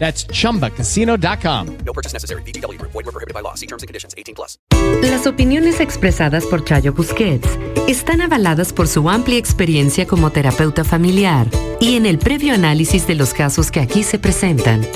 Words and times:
That's 0.00 0.26
chumbacasino.com. 0.26 1.66
No 1.84 1.92
purchase 1.92 2.14
necessary. 2.14 2.42
VGW 2.42 2.78
Group. 2.78 2.92
Void 2.92 3.04
were 3.04 3.12
prohibited 3.12 3.34
by 3.34 3.42
law. 3.42 3.54
See 3.54 3.66
terms 3.66 3.82
and 3.82 3.88
conditions. 3.88 4.14
18 4.16 4.34
plus. 4.34 4.58
Las 5.02 5.26
opiniones 5.26 5.78
expresadas 5.78 6.46
por 6.46 6.64
Chayo 6.64 6.94
Busquets 6.94 7.46
están 7.86 8.22
avaladas 8.22 8.72
por 8.72 8.88
su 8.88 9.08
amplia 9.10 9.38
experiencia 9.38 10.06
como 10.06 10.30
terapeuta 10.30 10.84
familiar 10.84 11.46
y 11.80 11.96
en 11.96 12.06
el 12.06 12.18
previo 12.18 12.54
análisis 12.54 13.06
de 13.06 13.14
los 13.14 13.34
casos 13.34 13.70
que 13.70 13.80
aquí 13.80 14.02
se 14.02 14.18
presentan. 14.18 14.86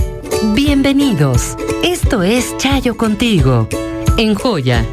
Bienvenidos. 0.55 1.56
Esto 1.83 2.22
es 2.22 2.56
Chayo 2.56 2.96
contigo. 2.96 3.68
En 4.16 4.34
Joya. 4.34 4.86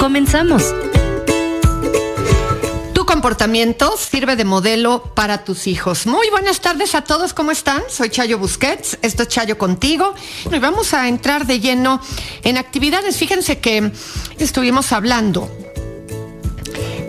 Comenzamos. 0.00 0.74
Comportamiento 3.14 3.96
sirve 3.96 4.34
de 4.34 4.44
modelo 4.44 5.14
para 5.14 5.44
tus 5.44 5.68
hijos. 5.68 6.04
Muy 6.04 6.28
buenas 6.30 6.60
tardes 6.60 6.96
a 6.96 7.02
todos, 7.02 7.32
¿cómo 7.32 7.52
están? 7.52 7.80
Soy 7.88 8.10
Chayo 8.10 8.40
Busquets, 8.40 8.98
esto 9.02 9.22
es 9.22 9.28
Chayo 9.28 9.56
contigo. 9.56 10.16
Y 10.50 10.58
vamos 10.58 10.92
a 10.94 11.06
entrar 11.06 11.46
de 11.46 11.60
lleno 11.60 12.00
en 12.42 12.56
actividades. 12.56 13.16
Fíjense 13.16 13.60
que 13.60 13.92
estuvimos 14.38 14.90
hablando 14.90 15.48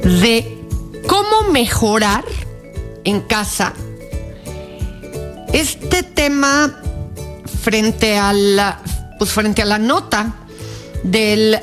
de 0.03 0.59
cómo 1.07 1.49
mejorar 1.51 2.23
en 3.03 3.21
casa 3.21 3.73
este 5.53 6.03
tema 6.03 6.81
frente 7.63 8.15
a 8.15 8.31
la, 8.31 8.79
pues 9.17 9.31
frente 9.31 9.63
a 9.63 9.65
la 9.65 9.79
nota 9.79 10.35
del 11.01 11.59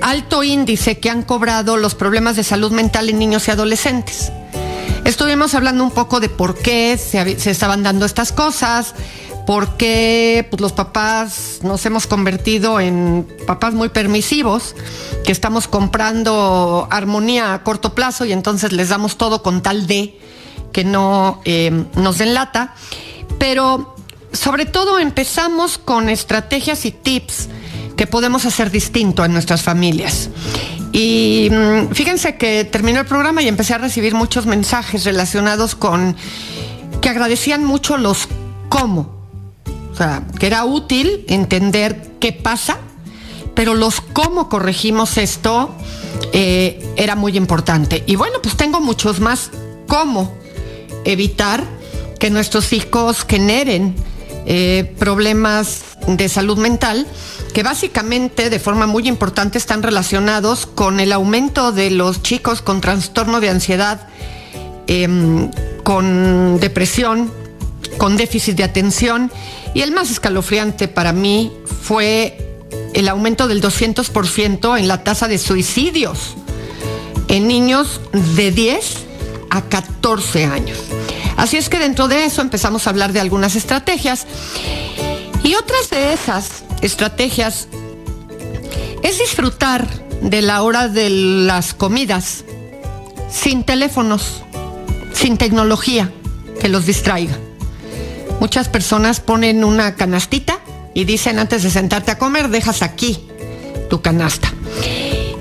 alto 0.00 0.42
índice 0.42 0.98
que 0.98 1.10
han 1.10 1.22
cobrado 1.22 1.76
los 1.76 1.94
problemas 1.94 2.36
de 2.36 2.44
salud 2.44 2.72
mental 2.72 3.08
en 3.08 3.18
niños 3.18 3.48
y 3.48 3.50
adolescentes. 3.50 4.32
Estuvimos 5.04 5.54
hablando 5.54 5.84
un 5.84 5.92
poco 5.92 6.18
de 6.20 6.28
por 6.28 6.56
qué 6.56 6.98
se, 6.98 7.38
se 7.38 7.50
estaban 7.50 7.82
dando 7.82 8.04
estas 8.06 8.32
cosas, 8.32 8.94
por 9.46 9.76
qué 9.76 10.46
pues, 10.50 10.60
los 10.60 10.72
papás 10.72 11.60
nos 11.62 11.86
hemos 11.86 12.06
convertido 12.06 12.80
en 12.80 13.26
papás 13.46 13.72
muy 13.72 13.88
permisivos, 13.88 14.74
que 15.24 15.30
estamos 15.30 15.68
comprando 15.68 16.88
armonía 16.90 17.54
a 17.54 17.62
corto 17.62 17.94
plazo 17.94 18.24
y 18.24 18.32
entonces 18.32 18.72
les 18.72 18.88
damos 18.88 19.16
todo 19.16 19.42
con 19.42 19.62
tal 19.62 19.86
de 19.86 20.18
que 20.72 20.84
no 20.84 21.40
eh, 21.44 21.84
nos 21.94 22.18
den 22.18 22.34
lata. 22.34 22.74
Pero 23.38 23.94
sobre 24.32 24.66
todo 24.66 24.98
empezamos 24.98 25.78
con 25.78 26.08
estrategias 26.08 26.84
y 26.84 26.90
tips 26.90 27.48
que 27.96 28.06
podemos 28.06 28.44
hacer 28.44 28.70
distinto 28.70 29.24
en 29.24 29.32
nuestras 29.32 29.62
familias. 29.62 30.30
Y 30.92 31.48
mm, 31.50 31.92
fíjense 31.92 32.36
que 32.36 32.64
terminó 32.64 33.00
el 33.00 33.06
programa 33.06 33.42
y 33.42 33.48
empecé 33.48 33.74
a 33.74 33.78
recibir 33.78 34.14
muchos 34.14 34.46
mensajes 34.46 35.04
relacionados 35.04 35.74
con 35.74 36.16
que 37.00 37.08
agradecían 37.08 37.64
mucho 37.64 37.96
los 37.96 38.28
cómo. 38.68 39.14
O 39.92 39.94
sea, 39.96 40.22
que 40.38 40.46
era 40.46 40.64
útil 40.64 41.24
entender 41.28 42.12
qué 42.20 42.32
pasa, 42.32 42.78
pero 43.54 43.74
los 43.74 44.00
cómo 44.00 44.48
corregimos 44.48 45.16
esto 45.16 45.74
eh, 46.32 46.86
era 46.96 47.16
muy 47.16 47.36
importante. 47.36 48.04
Y 48.06 48.16
bueno, 48.16 48.40
pues 48.42 48.56
tengo 48.56 48.80
muchos 48.80 49.20
más 49.20 49.50
cómo 49.86 50.34
evitar 51.04 51.64
que 52.18 52.30
nuestros 52.30 52.72
hijos 52.72 53.24
generen 53.28 53.94
eh, 54.46 54.94
problemas 54.98 55.82
de 56.06 56.28
salud 56.28 56.56
mental 56.56 57.06
que 57.52 57.62
básicamente 57.62 58.48
de 58.48 58.60
forma 58.60 58.86
muy 58.86 59.08
importante 59.08 59.58
están 59.58 59.82
relacionados 59.82 60.66
con 60.66 61.00
el 61.00 61.12
aumento 61.12 61.72
de 61.72 61.90
los 61.90 62.22
chicos 62.22 62.62
con 62.62 62.80
trastorno 62.80 63.40
de 63.40 63.50
ansiedad, 63.50 64.08
eh, 64.86 65.50
con 65.82 66.60
depresión, 66.60 67.32
con 67.98 68.16
déficit 68.16 68.56
de 68.56 68.64
atención 68.64 69.32
y 69.74 69.82
el 69.82 69.92
más 69.92 70.10
escalofriante 70.10 70.88
para 70.88 71.12
mí 71.12 71.52
fue 71.82 72.60
el 72.94 73.08
aumento 73.08 73.48
del 73.48 73.60
200% 73.60 74.78
en 74.78 74.88
la 74.88 75.02
tasa 75.02 75.28
de 75.28 75.38
suicidios 75.38 76.34
en 77.28 77.48
niños 77.48 78.00
de 78.36 78.52
10 78.52 79.06
a 79.50 79.62
14 79.62 80.44
años. 80.44 80.78
Así 81.36 81.56
es 81.56 81.68
que 81.68 81.78
dentro 81.78 82.08
de 82.08 82.24
eso 82.24 82.42
empezamos 82.42 82.86
a 82.86 82.90
hablar 82.90 83.12
de 83.12 83.20
algunas 83.20 83.56
estrategias 83.56 84.26
y 85.42 85.54
otras 85.54 85.90
de 85.90 86.12
esas 86.12 86.64
estrategias 86.80 87.68
es 89.02 89.18
disfrutar 89.18 89.86
de 90.22 90.42
la 90.42 90.62
hora 90.62 90.88
de 90.88 91.10
las 91.10 91.74
comidas 91.74 92.44
sin 93.30 93.64
teléfonos, 93.64 94.42
sin 95.12 95.36
tecnología 95.36 96.10
que 96.60 96.68
los 96.68 96.86
distraiga. 96.86 97.36
Muchas 98.40 98.68
personas 98.68 99.20
ponen 99.20 99.64
una 99.64 99.94
canastita 99.94 100.58
y 100.94 101.04
dicen 101.04 101.38
antes 101.38 101.62
de 101.62 101.70
sentarte 101.70 102.10
a 102.10 102.18
comer, 102.18 102.48
dejas 102.48 102.82
aquí 102.82 103.26
tu 103.88 104.00
canasta. 104.00 104.52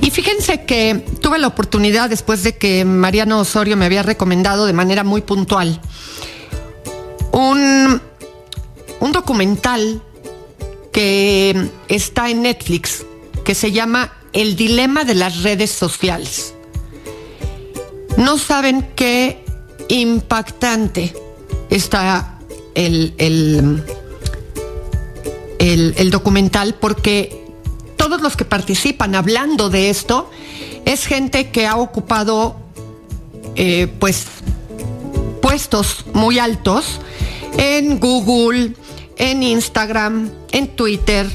Y 0.06 0.12
fíjense 0.12 0.66
que 0.66 1.04
tuve 1.20 1.40
la 1.40 1.48
oportunidad 1.48 2.12
después 2.12 2.44
de 2.44 2.56
que 2.56 2.86
Mariano 2.86 3.40
Osorio 3.40 3.76
me 3.76 3.86
había 3.86 4.04
recomendado 4.04 4.68
de 4.68 4.74
manera 4.74 5.04
muy 5.04 5.22
puntual 5.22 5.82
un, 7.32 8.00
un 9.00 9.12
documental 9.12 10.04
que 10.94 11.72
está 11.88 12.30
en 12.30 12.44
Netflix 12.44 13.04
que 13.44 13.56
se 13.56 13.72
llama 13.72 14.14
El 14.32 14.56
dilema 14.56 15.06
de 15.06 15.16
las 15.16 15.42
redes 15.42 15.72
sociales. 15.72 16.54
No 18.16 18.38
saben 18.38 18.88
qué 18.96 19.44
impactante 19.88 21.16
está 21.72 22.38
el, 22.76 23.16
el, 23.18 23.84
el, 25.58 25.96
el 25.98 26.12
documental 26.12 26.76
porque 26.76 27.45
todos 28.06 28.22
los 28.22 28.38
que 28.38 28.46
participan 28.46 29.16
hablando 29.16 29.72
de 29.72 29.90
esto 29.90 30.30
es 30.86 31.08
gente 31.08 31.50
que 31.50 31.66
ha 31.66 31.76
ocupado 31.76 32.56
eh, 33.56 33.88
pues 33.98 34.28
puestos 35.42 36.06
muy 36.14 36.38
altos 36.38 37.00
en 37.58 38.00
Google, 38.00 38.74
en 39.18 39.42
Instagram, 39.42 40.30
en 40.52 40.68
Twitter, 40.68 41.26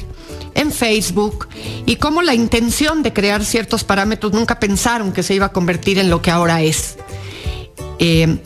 en 0.55 0.71
Facebook, 0.71 1.49
y 1.85 1.97
cómo 1.97 2.21
la 2.21 2.35
intención 2.35 3.03
de 3.03 3.11
crear 3.11 3.43
ciertos 3.43 3.83
parámetros 3.83 4.31
nunca 4.31 4.57
pensaron 4.57 5.11
que 5.11 5.23
se 5.23 5.33
iba 5.33 5.47
a 5.47 5.51
convertir 5.51 5.99
en 5.99 6.09
lo 6.09 6.21
que 6.21 6.31
ahora 6.31 6.61
es. 6.61 6.95
Eh, 7.99 8.37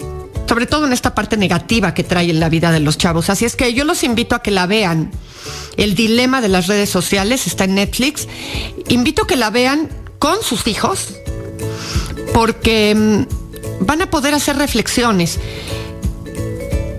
sobre 0.47 0.65
todo 0.65 0.85
en 0.85 0.93
esta 0.93 1.15
parte 1.15 1.37
negativa 1.37 1.93
que 1.93 2.03
trae 2.03 2.29
en 2.29 2.39
la 2.39 2.49
vida 2.49 2.71
de 2.71 2.79
los 2.79 2.97
chavos. 2.97 3.29
Así 3.29 3.45
es 3.45 3.55
que 3.55 3.73
yo 3.73 3.83
los 3.83 4.03
invito 4.03 4.35
a 4.35 4.41
que 4.41 4.51
la 4.51 4.67
vean. 4.67 5.11
El 5.77 5.95
dilema 5.95 6.41
de 6.41 6.49
las 6.49 6.67
redes 6.67 6.89
sociales 6.89 7.47
está 7.47 7.65
en 7.65 7.75
Netflix. 7.75 8.27
Invito 8.87 9.23
a 9.23 9.27
que 9.27 9.35
la 9.35 9.49
vean 9.49 9.89
con 10.19 10.41
sus 10.41 10.67
hijos, 10.67 11.13
porque 12.33 12.95
mm, 12.95 13.85
van 13.85 14.01
a 14.01 14.09
poder 14.09 14.33
hacer 14.33 14.57
reflexiones. 14.57 15.39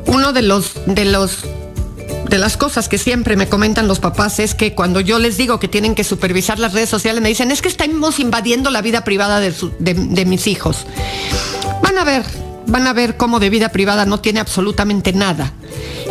Uno 0.07 0.33
de 0.33 0.43
los, 0.43 0.73
de 0.87 1.05
los 1.05 1.45
de 2.29 2.39
las 2.39 2.57
cosas 2.57 2.89
que 2.89 2.99
siempre 2.99 3.37
me 3.37 3.49
comentan 3.49 3.87
los 3.87 4.01
papás 4.01 4.41
es 4.41 4.55
que 4.55 4.75
cuando 4.75 4.99
yo 5.01 5.21
les 5.21 5.37
digo 5.37 5.61
que 5.61 5.69
tienen 5.69 5.95
que 5.95 6.03
supervisar 6.03 6.59
las 6.59 6.73
redes 6.73 6.89
sociales, 6.89 7.23
me 7.23 7.29
dicen, 7.29 7.53
es 7.53 7.63
que 7.63 7.69
estamos 7.69 8.19
invadiendo 8.19 8.71
la 8.71 8.83
vida 8.83 9.05
privada 9.05 9.39
de, 9.39 9.55
de 9.79 10.25
mis 10.25 10.49
hijos. 10.49 10.87
Van 11.83 11.97
a 11.99 12.05
ver, 12.05 12.25
van 12.67 12.87
a 12.87 12.93
ver 12.93 13.17
cómo 13.17 13.41
de 13.41 13.51
vida 13.51 13.69
privada 13.71 14.07
no 14.07 14.21
tiene 14.21 14.41
absolutamente 14.41 15.13
nada 15.13 15.53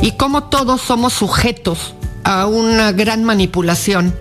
y 0.01 0.13
cómo 0.13 0.45
todos 0.45 0.81
somos 0.81 1.13
sujetos 1.13 1.95
a 2.23 2.47
una 2.47 2.91
gran 2.91 3.23
manipulación, 3.23 4.15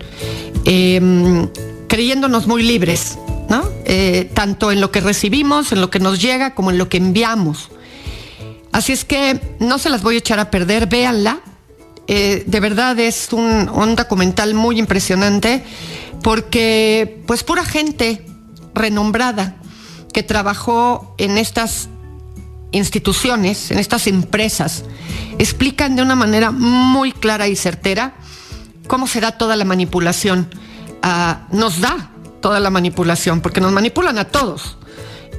em, 0.65 1.49
creyéndonos 1.87 2.47
muy 2.47 2.63
libres, 2.63 3.17
¿no? 3.49 3.63
Eh, 3.85 4.29
tanto 4.33 4.71
en 4.71 4.79
lo 4.79 4.91
que 4.91 5.01
recibimos, 5.01 5.71
en 5.71 5.81
lo 5.81 5.89
que 5.89 5.99
nos 5.99 6.21
llega, 6.21 6.53
como 6.53 6.71
en 6.71 6.77
lo 6.77 6.87
que 6.87 6.97
enviamos. 6.97 7.69
Así 8.71 8.91
es 8.91 9.05
que 9.05 9.39
no 9.59 9.77
se 9.79 9.89
las 9.89 10.03
voy 10.03 10.15
a 10.15 10.17
echar 10.19 10.39
a 10.39 10.51
perder, 10.51 10.87
véanla. 10.87 11.39
Eh, 12.07 12.43
de 12.45 12.59
verdad 12.59 12.99
es 12.99 13.29
un, 13.31 13.69
un 13.69 13.95
documental 13.95 14.53
muy 14.53 14.77
impresionante 14.77 15.63
porque 16.21 17.23
pues 17.25 17.43
pura 17.43 17.65
gente 17.65 18.25
renombrada 18.75 19.55
que 20.13 20.21
trabajó 20.21 21.15
en 21.17 21.37
estas 21.37 21.89
instituciones, 22.71 23.71
en 23.71 23.79
estas 23.79 24.07
empresas, 24.07 24.83
explican 25.37 25.95
de 25.95 26.01
una 26.01 26.15
manera 26.15 26.51
muy 26.51 27.11
clara 27.11 27.47
y 27.47 27.55
certera 27.55 28.15
cómo 28.87 29.07
se 29.07 29.21
da 29.21 29.37
toda 29.37 29.55
la 29.55 29.65
manipulación. 29.65 30.49
Ah, 31.01 31.47
nos 31.51 31.81
da 31.81 32.11
toda 32.41 32.59
la 32.59 32.69
manipulación, 32.69 33.41
porque 33.41 33.61
nos 33.61 33.71
manipulan 33.71 34.17
a 34.17 34.25
todos 34.25 34.77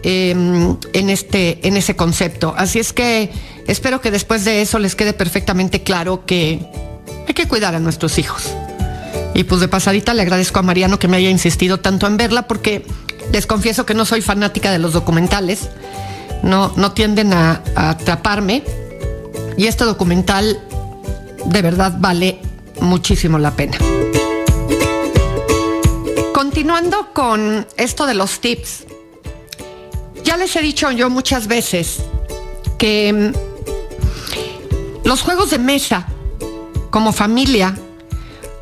em, 0.02 0.76
en, 0.92 1.10
este, 1.10 1.66
en 1.66 1.76
ese 1.76 1.94
concepto. 1.94 2.54
Así 2.56 2.78
es 2.78 2.92
que 2.92 3.30
espero 3.66 4.00
que 4.00 4.10
después 4.10 4.44
de 4.44 4.62
eso 4.62 4.78
les 4.78 4.94
quede 4.94 5.12
perfectamente 5.12 5.82
claro 5.82 6.26
que 6.26 6.66
hay 7.28 7.34
que 7.34 7.46
cuidar 7.46 7.74
a 7.74 7.80
nuestros 7.80 8.18
hijos. 8.18 8.52
Y 9.34 9.44
pues 9.44 9.60
de 9.60 9.68
pasadita 9.68 10.14
le 10.14 10.22
agradezco 10.22 10.58
a 10.58 10.62
Mariano 10.62 10.98
que 10.98 11.08
me 11.08 11.18
haya 11.18 11.30
insistido 11.30 11.78
tanto 11.78 12.06
en 12.06 12.16
verla 12.16 12.48
porque 12.48 12.86
les 13.32 13.46
confieso 13.46 13.84
que 13.84 13.94
no 13.94 14.04
soy 14.04 14.22
fanática 14.22 14.70
de 14.70 14.78
los 14.78 14.92
documentales 14.92 15.68
no, 16.42 16.72
no 16.76 16.92
tienden 16.92 17.32
a, 17.32 17.62
atraparme. 17.74 18.62
Y 19.56 19.66
este 19.66 19.84
documental 19.84 20.60
de 21.46 21.62
verdad 21.62 21.94
vale 21.98 22.40
muchísimo 22.80 23.38
la 23.38 23.52
pena. 23.52 23.78
Continuando 26.34 27.12
con 27.14 27.66
esto 27.76 28.06
de 28.06 28.14
los 28.14 28.40
tips, 28.40 28.84
ya 30.24 30.36
les 30.36 30.54
he 30.56 30.62
dicho 30.62 30.90
yo 30.90 31.08
muchas 31.08 31.46
veces 31.46 31.98
que 32.78 33.12
mm, 33.12 35.06
los 35.06 35.22
juegos 35.22 35.50
de 35.50 35.58
mesa 35.58 36.06
como 36.90 37.12
familia 37.12 37.74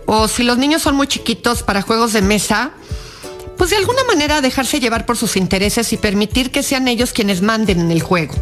o 0.06 0.28
si 0.28 0.42
los 0.42 0.58
niños 0.58 0.82
son 0.82 0.94
muy 0.96 1.06
chiquitos 1.06 1.62
para 1.62 1.82
juegos 1.82 2.12
de 2.12 2.22
mesa, 2.22 2.72
pues 3.56 3.70
de 3.70 3.76
alguna 3.76 4.04
manera 4.04 4.40
dejarse 4.40 4.80
llevar 4.80 5.06
por 5.06 5.16
sus 5.16 5.36
intereses 5.36 5.92
y 5.92 5.96
permitir 5.96 6.50
que 6.50 6.62
sean 6.62 6.88
ellos 6.88 7.12
quienes 7.12 7.42
manden 7.42 7.80
en 7.80 7.90
el 7.90 8.02
juego. 8.02 8.34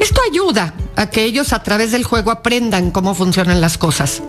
Esto 0.00 0.20
ayuda 0.30 0.74
a 0.96 1.10
que 1.10 1.24
ellos 1.24 1.52
a 1.52 1.62
través 1.62 1.92
del 1.92 2.04
juego 2.04 2.30
aprendan 2.30 2.90
cómo 2.90 3.14
funcionan 3.14 3.60
las 3.60 3.78
cosas. 3.78 4.22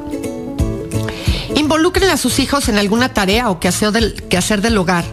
Involucren 1.55 2.09
a 2.09 2.17
sus 2.17 2.39
hijos 2.39 2.69
en 2.69 2.77
alguna 2.77 3.13
tarea 3.13 3.49
o 3.49 3.59
quehacer 3.59 3.91
del, 3.91 4.23
hacer 4.37 4.61
del 4.61 4.77
hogar, 4.77 5.05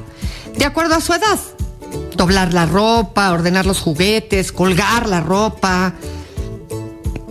de 0.56 0.64
acuerdo 0.64 0.94
a 0.94 1.00
su 1.00 1.12
edad. 1.12 1.38
Doblar 2.16 2.54
la 2.54 2.66
ropa, 2.66 3.32
ordenar 3.32 3.66
los 3.66 3.80
juguetes, 3.80 4.52
colgar 4.52 5.08
la 5.08 5.20
ropa, 5.20 5.94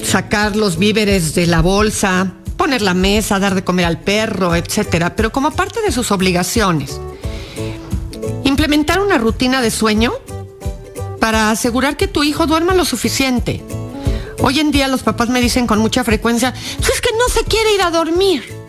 sacar 0.04 0.56
los 0.56 0.78
víveres 0.78 1.34
de 1.34 1.48
la 1.48 1.62
bolsa, 1.62 2.34
poner 2.62 2.84
la 2.84 2.94
mesa, 2.94 3.40
dar 3.40 3.56
de 3.56 3.64
comer 3.64 3.86
al 3.86 4.00
perro, 4.00 4.56
etcétera, 4.56 5.16
pero 5.16 5.32
como 5.32 5.50
parte 5.50 5.82
de 5.82 5.92
sus 5.92 6.12
obligaciones. 6.12 7.02
Implementar 8.44 9.00
una 9.00 9.18
rutina 9.18 9.64
de 9.64 9.72
sueño 9.72 10.14
para 11.20 11.50
asegurar 11.50 11.98
que 11.98 12.08
tu 12.08 12.22
hijo 12.22 12.46
duerma 12.46 12.76
lo 12.76 12.86
suficiente. 12.86 13.64
Hoy 14.44 14.60
en 14.60 14.70
día 14.70 14.88
los 14.88 15.02
papás 15.02 15.30
me 15.30 15.42
dicen 15.42 15.66
con 15.66 15.80
mucha 15.80 16.04
frecuencia, 16.04 16.54
es 16.54 17.02
que 17.02 17.10
no 17.18 17.30
se 17.34 17.44
quiere 17.46 17.74
ir 17.74 17.82
a 17.82 17.90
dormir. 17.90 18.61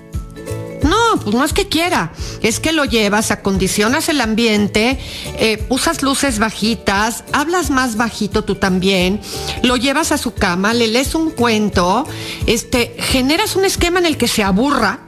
No, 0.93 1.19
pues 1.19 1.35
no 1.35 1.43
es 1.43 1.55
que 1.55 1.69
quiera, 1.69 2.13
es 2.43 2.61
que 2.61 2.71
lo 2.71 2.85
llevas, 2.85 3.31
acondicionas 3.31 4.11
el 4.11 4.21
ambiente, 4.21 4.99
eh, 5.39 5.65
usas 5.71 6.03
luces 6.03 6.39
bajitas, 6.39 7.25
hablas 7.33 7.71
más 7.71 7.97
bajito 7.97 8.45
tú 8.45 8.57
también, 8.57 9.19
lo 9.63 9.77
llevas 9.79 10.13
a 10.13 10.19
su 10.19 10.35
cama, 10.35 10.75
le 10.75 10.89
lees 10.89 11.15
un 11.15 11.31
cuento, 11.31 12.07
este, 12.45 12.95
generas 12.99 13.57
un 13.57 13.65
esquema 13.65 14.01
en 14.01 14.07
el 14.07 14.19
que 14.19 14.29
se 14.29 14.43
aburra 14.43 14.99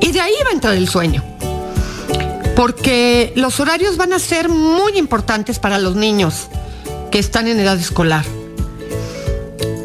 y 0.00 0.10
de 0.10 0.20
ahí 0.20 0.34
va 0.44 0.50
a 0.50 0.54
entrar 0.54 0.74
el 0.74 0.88
sueño. 0.88 1.22
Porque 2.56 3.32
los 3.36 3.60
horarios 3.60 3.96
van 3.96 4.12
a 4.12 4.18
ser 4.18 4.48
muy 4.48 4.98
importantes 4.98 5.60
para 5.60 5.78
los 5.78 5.94
niños 5.94 6.48
que 7.12 7.20
están 7.20 7.46
en 7.46 7.60
edad 7.60 7.78
escolar. 7.78 8.24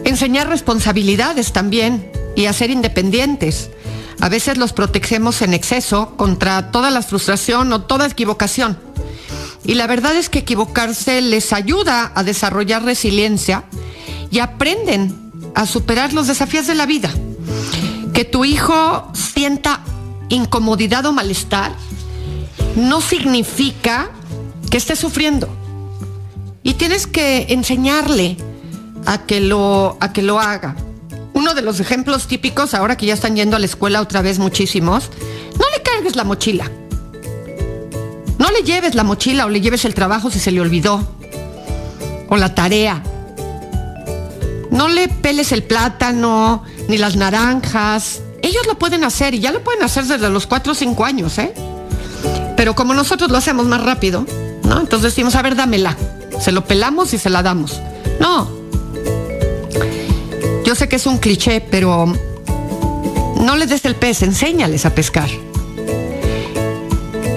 Enseñar 0.06 0.50
responsabilidades 0.50 1.54
también 1.54 2.12
y 2.36 2.46
a 2.46 2.54
ser 2.54 2.72
independientes 2.72 3.70
a 4.20 4.30
veces 4.30 4.58
los 4.58 4.74
protegemos 4.74 5.42
en 5.42 5.54
exceso 5.54 6.16
contra 6.18 6.72
toda 6.72 6.90
la 6.90 7.02
frustración 7.02 7.72
o 7.74 7.82
toda 7.82 8.08
equivocación. 8.08 8.78
Y 9.64 9.76
la 9.76 9.88
verdad 9.88 10.16
es 10.16 10.30
que 10.30 10.40
equivocarse 10.40 11.22
les 11.22 11.54
ayuda 11.54 12.12
a 12.16 12.24
desarrollar 12.24 12.84
resiliencia 12.84 13.66
y 14.32 14.40
aprenden 14.40 15.32
a 15.56 15.66
superar 15.66 16.14
los 16.14 16.28
desafíos 16.28 16.68
de 16.68 16.76
la 16.76 16.86
vida. 16.86 17.12
Que 18.14 18.26
tu 18.26 18.46
hijo 18.46 19.12
sienta 19.14 19.82
incomodidad 20.30 21.06
o 21.06 21.14
malestar 21.14 21.74
no 22.76 23.02
significa 23.02 24.10
que 24.72 24.78
esté 24.78 24.96
sufriendo. 24.96 25.48
Y 26.64 26.74
tienes 26.74 27.08
que 27.08 27.48
enseñarle 27.50 28.38
a 29.06 29.26
que 29.26 29.40
lo, 29.40 29.98
a 30.00 30.12
que 30.12 30.22
lo 30.22 30.40
haga 30.40 30.76
uno 31.38 31.54
de 31.54 31.62
los 31.62 31.80
ejemplos 31.80 32.26
típicos, 32.26 32.74
ahora 32.74 32.98
que 32.98 33.06
ya 33.06 33.14
están 33.14 33.36
yendo 33.36 33.56
a 33.56 33.60
la 33.60 33.68
escuela 33.68 34.02
otra 34.02 34.24
vez 34.24 34.40
muchísimos, 34.40 35.12
no 35.60 35.66
le 35.76 35.84
cargues 35.84 36.16
la 36.16 36.24
mochila. 36.24 36.72
No 38.40 38.50
le 38.50 38.64
lleves 38.64 38.96
la 38.96 39.04
mochila 39.04 39.46
o 39.46 39.50
le 39.50 39.62
lleves 39.62 39.86
el 39.86 39.94
trabajo 39.94 40.32
si 40.32 40.40
se 40.40 40.50
le 40.50 40.62
olvidó. 40.62 41.08
O 42.30 42.38
la 42.38 42.56
tarea. 42.56 43.04
No 44.72 44.88
le 44.88 45.10
peles 45.10 45.52
el 45.52 45.62
plátano 45.62 46.64
ni 46.88 46.98
las 46.98 47.16
naranjas. 47.16 48.22
Ellos 48.42 48.66
lo 48.66 48.80
pueden 48.80 49.04
hacer 49.04 49.36
y 49.36 49.40
ya 49.40 49.52
lo 49.52 49.64
pueden 49.64 49.84
hacer 49.84 50.06
desde 50.06 50.30
los 50.32 50.48
4 50.48 50.72
o 50.72 50.76
5 50.76 51.06
años, 51.06 51.38
¿eh? 51.38 51.54
Pero 52.56 52.74
como 52.74 52.96
nosotros 52.96 53.30
lo 53.30 53.38
hacemos 53.38 53.68
más 53.68 53.84
rápido. 53.84 54.26
Entonces 54.64 55.04
decimos, 55.14 55.36
a 55.36 55.44
ver, 55.44 55.56
dámela. 55.56 55.96
Se 56.42 56.52
lo 56.52 56.66
pelamos 56.66 57.14
y 57.14 57.20
se 57.20 57.30
la 57.30 57.44
damos. 57.44 57.80
No, 58.20 58.57
sé 60.78 60.88
que 60.88 60.98
es 60.98 61.08
un 61.08 61.18
cliché, 61.18 61.60
pero 61.60 62.06
no 63.42 63.56
les 63.56 63.70
des 63.70 63.84
el 63.86 63.96
pez, 63.96 64.22
enséñales 64.22 64.86
a 64.86 64.94
pescar. 64.94 65.30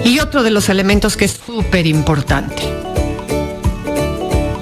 Y 0.05 0.19
otro 0.19 0.43
de 0.43 0.51
los 0.51 0.69
elementos 0.69 1.17
que 1.17 1.25
es 1.25 1.39
súper 1.43 1.87
importante, 1.87 2.61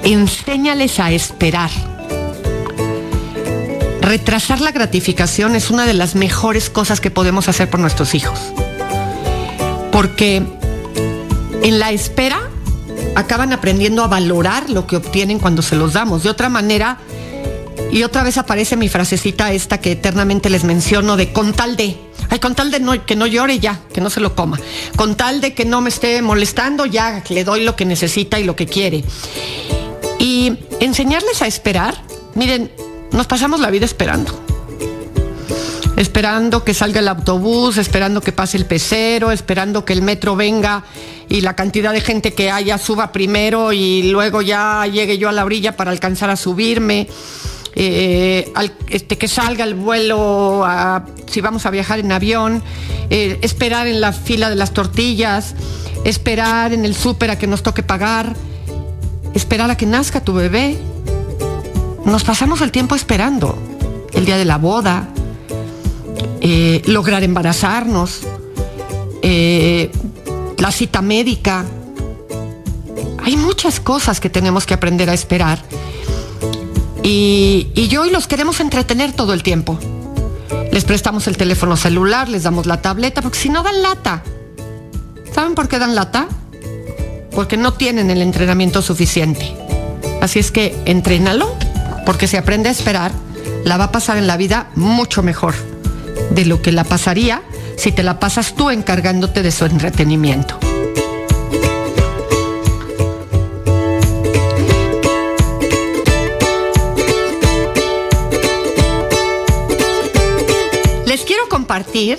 enséñales 0.02 0.98
a 0.98 1.12
esperar. 1.12 1.70
Retrasar 4.00 4.62
la 4.62 4.72
gratificación 4.72 5.56
es 5.56 5.70
una 5.70 5.84
de 5.84 5.92
las 5.92 6.14
mejores 6.14 6.70
cosas 6.70 7.02
que 7.02 7.10
podemos 7.10 7.48
hacer 7.48 7.68
por 7.68 7.80
nuestros 7.80 8.14
hijos. 8.14 8.40
Porque 9.92 10.42
en 11.62 11.78
la 11.78 11.90
espera 11.90 12.40
acaban 13.14 13.52
aprendiendo 13.52 14.02
a 14.02 14.08
valorar 14.08 14.70
lo 14.70 14.86
que 14.86 14.96
obtienen 14.96 15.38
cuando 15.38 15.60
se 15.60 15.76
los 15.76 15.92
damos. 15.92 16.22
De 16.22 16.30
otra 16.30 16.48
manera, 16.48 16.98
y 17.92 18.04
otra 18.04 18.22
vez 18.22 18.38
aparece 18.38 18.76
mi 18.76 18.88
frasecita 18.88 19.52
esta 19.52 19.80
que 19.80 19.92
eternamente 19.92 20.48
les 20.48 20.64
menciono 20.64 21.16
de 21.16 21.32
con 21.32 21.52
tal 21.52 21.76
de. 21.76 21.96
Ay, 22.28 22.38
con 22.38 22.54
tal 22.54 22.70
de 22.70 23.02
que 23.04 23.16
no 23.16 23.26
llore 23.26 23.58
ya, 23.58 23.80
que 23.92 24.00
no 24.00 24.10
se 24.10 24.20
lo 24.20 24.36
coma. 24.36 24.60
Con 24.94 25.16
tal 25.16 25.40
de 25.40 25.54
que 25.54 25.64
no 25.64 25.80
me 25.80 25.88
esté 25.88 26.22
molestando, 26.22 26.86
ya 26.86 27.24
le 27.28 27.44
doy 27.44 27.64
lo 27.64 27.74
que 27.74 27.84
necesita 27.84 28.38
y 28.38 28.44
lo 28.44 28.54
que 28.54 28.66
quiere. 28.66 29.02
Y 30.20 30.56
enseñarles 30.78 31.42
a 31.42 31.48
esperar. 31.48 32.00
Miren, 32.34 32.70
nos 33.10 33.26
pasamos 33.26 33.58
la 33.58 33.70
vida 33.70 33.86
esperando. 33.86 34.38
Esperando 35.96 36.64
que 36.64 36.72
salga 36.72 37.00
el 37.00 37.08
autobús, 37.08 37.76
esperando 37.76 38.20
que 38.20 38.32
pase 38.32 38.56
el 38.56 38.66
pecero, 38.66 39.32
esperando 39.32 39.84
que 39.84 39.92
el 39.92 40.02
metro 40.02 40.36
venga 40.36 40.84
y 41.28 41.40
la 41.40 41.56
cantidad 41.56 41.92
de 41.92 42.00
gente 42.00 42.32
que 42.32 42.50
haya 42.50 42.78
suba 42.78 43.12
primero 43.12 43.72
y 43.72 44.04
luego 44.04 44.40
ya 44.42 44.86
llegue 44.86 45.18
yo 45.18 45.28
a 45.28 45.32
la 45.32 45.44
orilla 45.44 45.76
para 45.76 45.90
alcanzar 45.90 46.30
a 46.30 46.36
subirme 46.36 47.08
eh, 47.74 48.50
al- 48.54 48.72
este, 48.88 49.16
que 49.18 49.28
salga 49.28 49.64
el 49.64 49.74
vuelo, 49.74 50.64
si 51.26 51.40
vamos 51.40 51.66
a 51.66 51.70
viajar 51.70 51.98
en 52.00 52.12
avión, 52.12 52.62
eh, 53.10 53.38
esperar 53.42 53.86
en 53.86 54.00
la 54.00 54.12
fila 54.12 54.50
de 54.50 54.56
las 54.56 54.72
tortillas, 54.72 55.54
esperar 56.04 56.72
en 56.72 56.84
el 56.84 56.94
súper 56.94 57.30
a 57.30 57.38
que 57.38 57.46
nos 57.46 57.62
toque 57.62 57.82
pagar, 57.82 58.34
esperar 59.34 59.70
a 59.70 59.76
que 59.76 59.86
nazca 59.86 60.20
tu 60.20 60.32
bebé. 60.34 60.76
Nos 62.04 62.24
pasamos 62.24 62.60
el 62.62 62.70
tiempo 62.72 62.94
esperando. 62.94 63.56
El 64.12 64.24
día 64.24 64.36
de 64.36 64.44
la 64.44 64.56
boda, 64.58 65.08
eh, 66.40 66.82
lograr 66.86 67.22
embarazarnos, 67.22 68.20
la 69.22 70.72
cita 70.72 71.00
médica. 71.02 71.64
Hay 73.22 73.36
muchas 73.36 73.80
cosas 73.80 74.18
que 74.20 74.28
tenemos 74.30 74.66
que 74.66 74.74
aprender 74.74 75.08
a 75.10 75.14
esperar. 75.14 75.62
Y, 77.02 77.68
y 77.74 77.88
los 78.10 78.26
queremos 78.26 78.60
entretener 78.60 79.12
todo 79.12 79.32
el 79.32 79.42
tiempo. 79.42 79.78
Les 80.72 80.84
prestamos 80.84 81.26
el 81.26 81.36
teléfono 81.36 81.76
celular, 81.76 82.28
les 82.28 82.42
damos 82.42 82.66
la 82.66 82.80
tableta, 82.80 83.22
porque 83.22 83.38
si 83.38 83.48
no 83.48 83.62
dan 83.62 83.82
lata. 83.82 84.22
¿Saben 85.34 85.54
por 85.54 85.68
qué 85.68 85.78
dan 85.78 85.94
lata? 85.94 86.28
Porque 87.32 87.56
no 87.56 87.72
tienen 87.74 88.10
el 88.10 88.22
entrenamiento 88.22 88.82
suficiente. 88.82 89.54
Así 90.20 90.38
es 90.38 90.50
que 90.50 90.76
entrénalo, 90.84 91.54
porque 92.04 92.28
si 92.28 92.36
aprende 92.36 92.68
a 92.68 92.72
esperar, 92.72 93.12
la 93.64 93.76
va 93.76 93.84
a 93.84 93.92
pasar 93.92 94.16
en 94.16 94.26
la 94.26 94.36
vida 94.36 94.70
mucho 94.74 95.22
mejor 95.22 95.54
de 96.30 96.44
lo 96.44 96.62
que 96.62 96.72
la 96.72 96.84
pasaría 96.84 97.42
si 97.76 97.92
te 97.92 98.02
la 98.02 98.20
pasas 98.20 98.54
tú 98.54 98.70
encargándote 98.70 99.42
de 99.42 99.50
su 99.50 99.64
entretenimiento. 99.64 100.58
Compartir 111.70 112.18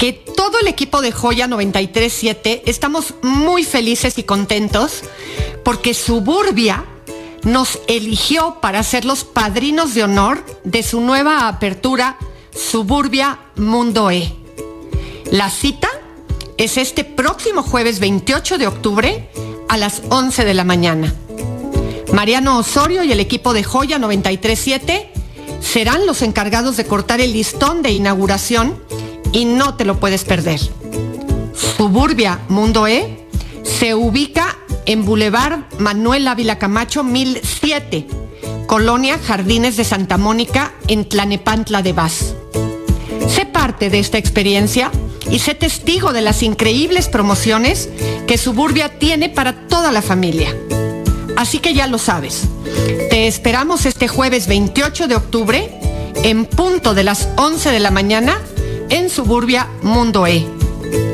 que 0.00 0.12
todo 0.12 0.58
el 0.58 0.66
equipo 0.66 1.00
de 1.00 1.12
Joya 1.12 1.46
937 1.46 2.64
estamos 2.66 3.14
muy 3.22 3.62
felices 3.62 4.18
y 4.18 4.24
contentos 4.24 5.02
porque 5.62 5.94
Suburbia 5.94 6.84
nos 7.44 7.78
eligió 7.86 8.58
para 8.60 8.82
ser 8.82 9.04
los 9.04 9.22
padrinos 9.22 9.94
de 9.94 10.02
honor 10.02 10.44
de 10.64 10.82
su 10.82 11.00
nueva 11.00 11.46
apertura 11.46 12.18
Suburbia 12.52 13.38
Mundo 13.54 14.10
E. 14.10 14.34
La 15.30 15.50
cita 15.50 15.88
es 16.56 16.76
este 16.76 17.04
próximo 17.04 17.62
jueves 17.62 18.00
28 18.00 18.58
de 18.58 18.66
octubre 18.66 19.30
a 19.68 19.76
las 19.76 20.02
11 20.08 20.44
de 20.44 20.54
la 20.54 20.64
mañana. 20.64 21.14
Mariano 22.12 22.58
Osorio 22.58 23.04
y 23.04 23.12
el 23.12 23.20
equipo 23.20 23.52
de 23.52 23.62
Joya 23.62 24.00
937 24.00 25.13
serán 25.60 26.06
los 26.06 26.22
encargados 26.22 26.76
de 26.76 26.86
cortar 26.86 27.20
el 27.20 27.32
listón 27.32 27.82
de 27.82 27.90
inauguración 27.90 28.78
y 29.32 29.44
no 29.44 29.74
te 29.74 29.84
lo 29.84 29.98
puedes 29.98 30.24
perder. 30.24 30.60
Suburbia 31.76 32.40
Mundo 32.48 32.86
E 32.86 33.28
se 33.62 33.94
ubica 33.94 34.56
en 34.86 35.04
Boulevard 35.04 35.60
Manuel 35.78 36.28
Ávila 36.28 36.58
Camacho 36.58 37.02
1007, 37.02 38.06
Colonia 38.66 39.18
Jardines 39.18 39.76
de 39.76 39.84
Santa 39.84 40.18
Mónica 40.18 40.72
en 40.88 41.08
Tlanepantla 41.08 41.82
de 41.82 41.92
Vaz. 41.92 42.34
Sé 43.28 43.46
parte 43.46 43.90
de 43.90 43.98
esta 43.98 44.18
experiencia 44.18 44.90
y 45.30 45.38
sé 45.38 45.54
testigo 45.54 46.12
de 46.12 46.20
las 46.20 46.42
increíbles 46.42 47.08
promociones 47.08 47.88
que 48.26 48.38
Suburbia 48.38 48.98
tiene 48.98 49.28
para 49.28 49.66
toda 49.66 49.90
la 49.90 50.02
familia. 50.02 50.54
Así 51.36 51.58
que 51.58 51.74
ya 51.74 51.86
lo 51.86 51.98
sabes. 51.98 52.42
Te 53.10 53.26
esperamos 53.26 53.86
este 53.86 54.08
jueves 54.08 54.46
28 54.46 55.08
de 55.08 55.16
octubre 55.16 55.78
en 56.22 56.46
punto 56.46 56.94
de 56.94 57.04
las 57.04 57.28
11 57.36 57.70
de 57.70 57.80
la 57.80 57.90
mañana 57.90 58.38
en 58.90 59.10
Suburbia 59.10 59.68
Mundo 59.82 60.26
E. 60.26 60.46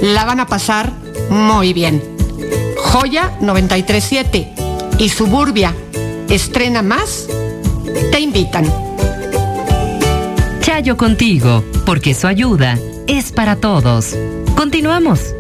La 0.02 0.24
van 0.24 0.40
a 0.40 0.46
pasar 0.46 0.92
muy 1.30 1.72
bien. 1.72 2.02
Joya 2.76 3.36
937 3.40 4.52
y 4.98 5.08
Suburbia 5.08 5.74
Estrena 6.28 6.82
Más 6.82 7.26
te 8.12 8.20
invitan. 8.20 8.64
Chayo 10.60 10.96
contigo, 10.96 11.64
porque 11.84 12.14
su 12.14 12.26
ayuda 12.26 12.78
es 13.06 13.32
para 13.32 13.56
todos. 13.56 14.16
Continuamos. 14.56 15.34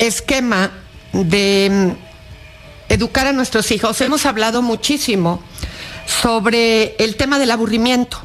Esquema 0.00 0.72
de 1.12 1.68
mm, 1.70 2.92
educar 2.92 3.26
a 3.26 3.32
nuestros 3.32 3.70
hijos 3.70 4.00
hemos 4.00 4.26
hablado 4.26 4.62
muchísimo 4.62 5.42
sobre 6.06 6.96
el 6.96 7.16
tema 7.16 7.38
del 7.38 7.52
aburrimiento. 7.52 8.18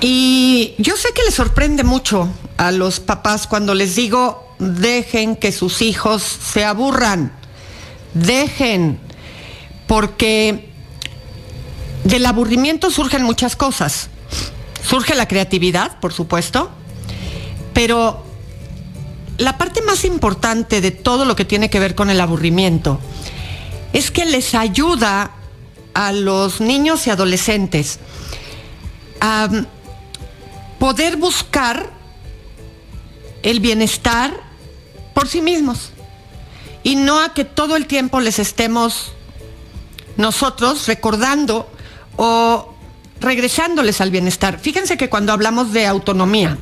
Y 0.00 0.74
yo 0.78 0.96
sé 0.96 1.08
que 1.14 1.22
les 1.22 1.34
sorprende 1.34 1.84
mucho 1.84 2.28
a 2.56 2.72
los 2.72 3.00
papás 3.00 3.46
cuando 3.46 3.74
les 3.74 3.94
digo, 3.94 4.54
dejen 4.58 5.36
que 5.36 5.52
sus 5.52 5.80
hijos 5.82 6.22
se 6.22 6.64
aburran, 6.64 7.32
dejen, 8.12 8.98
porque 9.86 10.68
del 12.04 12.26
aburrimiento 12.26 12.90
surgen 12.90 13.22
muchas 13.22 13.56
cosas. 13.56 14.10
Surge 14.86 15.14
la 15.14 15.26
creatividad, 15.26 15.98
por 16.00 16.12
supuesto, 16.12 16.70
pero 17.72 18.23
la 19.38 19.58
parte 19.58 19.82
más 19.82 20.04
importante 20.04 20.80
de 20.80 20.90
todo 20.90 21.24
lo 21.24 21.36
que 21.36 21.44
tiene 21.44 21.70
que 21.70 21.80
ver 21.80 21.94
con 21.94 22.10
el 22.10 22.20
aburrimiento 22.20 23.00
es 23.92 24.10
que 24.10 24.24
les 24.24 24.54
ayuda 24.54 25.32
a 25.94 26.12
los 26.12 26.60
niños 26.60 27.06
y 27.06 27.10
adolescentes 27.10 27.98
a 29.20 29.48
mm, 29.48 29.66
poder 30.78 31.16
buscar 31.16 31.90
el 33.42 33.60
bienestar 33.60 34.34
por 35.14 35.28
sí 35.28 35.40
mismos 35.40 35.90
y 36.82 36.96
no 36.96 37.20
a 37.20 37.34
que 37.34 37.44
todo 37.44 37.76
el 37.76 37.86
tiempo 37.86 38.20
les 38.20 38.38
estemos 38.38 39.12
nosotros 40.16 40.86
recordando 40.86 41.70
o 42.16 42.74
regresándoles 43.20 44.00
al 44.00 44.10
bienestar. 44.10 44.58
Fíjense 44.58 44.96
que 44.96 45.08
cuando 45.08 45.32
hablamos 45.32 45.72
de 45.72 45.86
autonomía, 45.86 46.58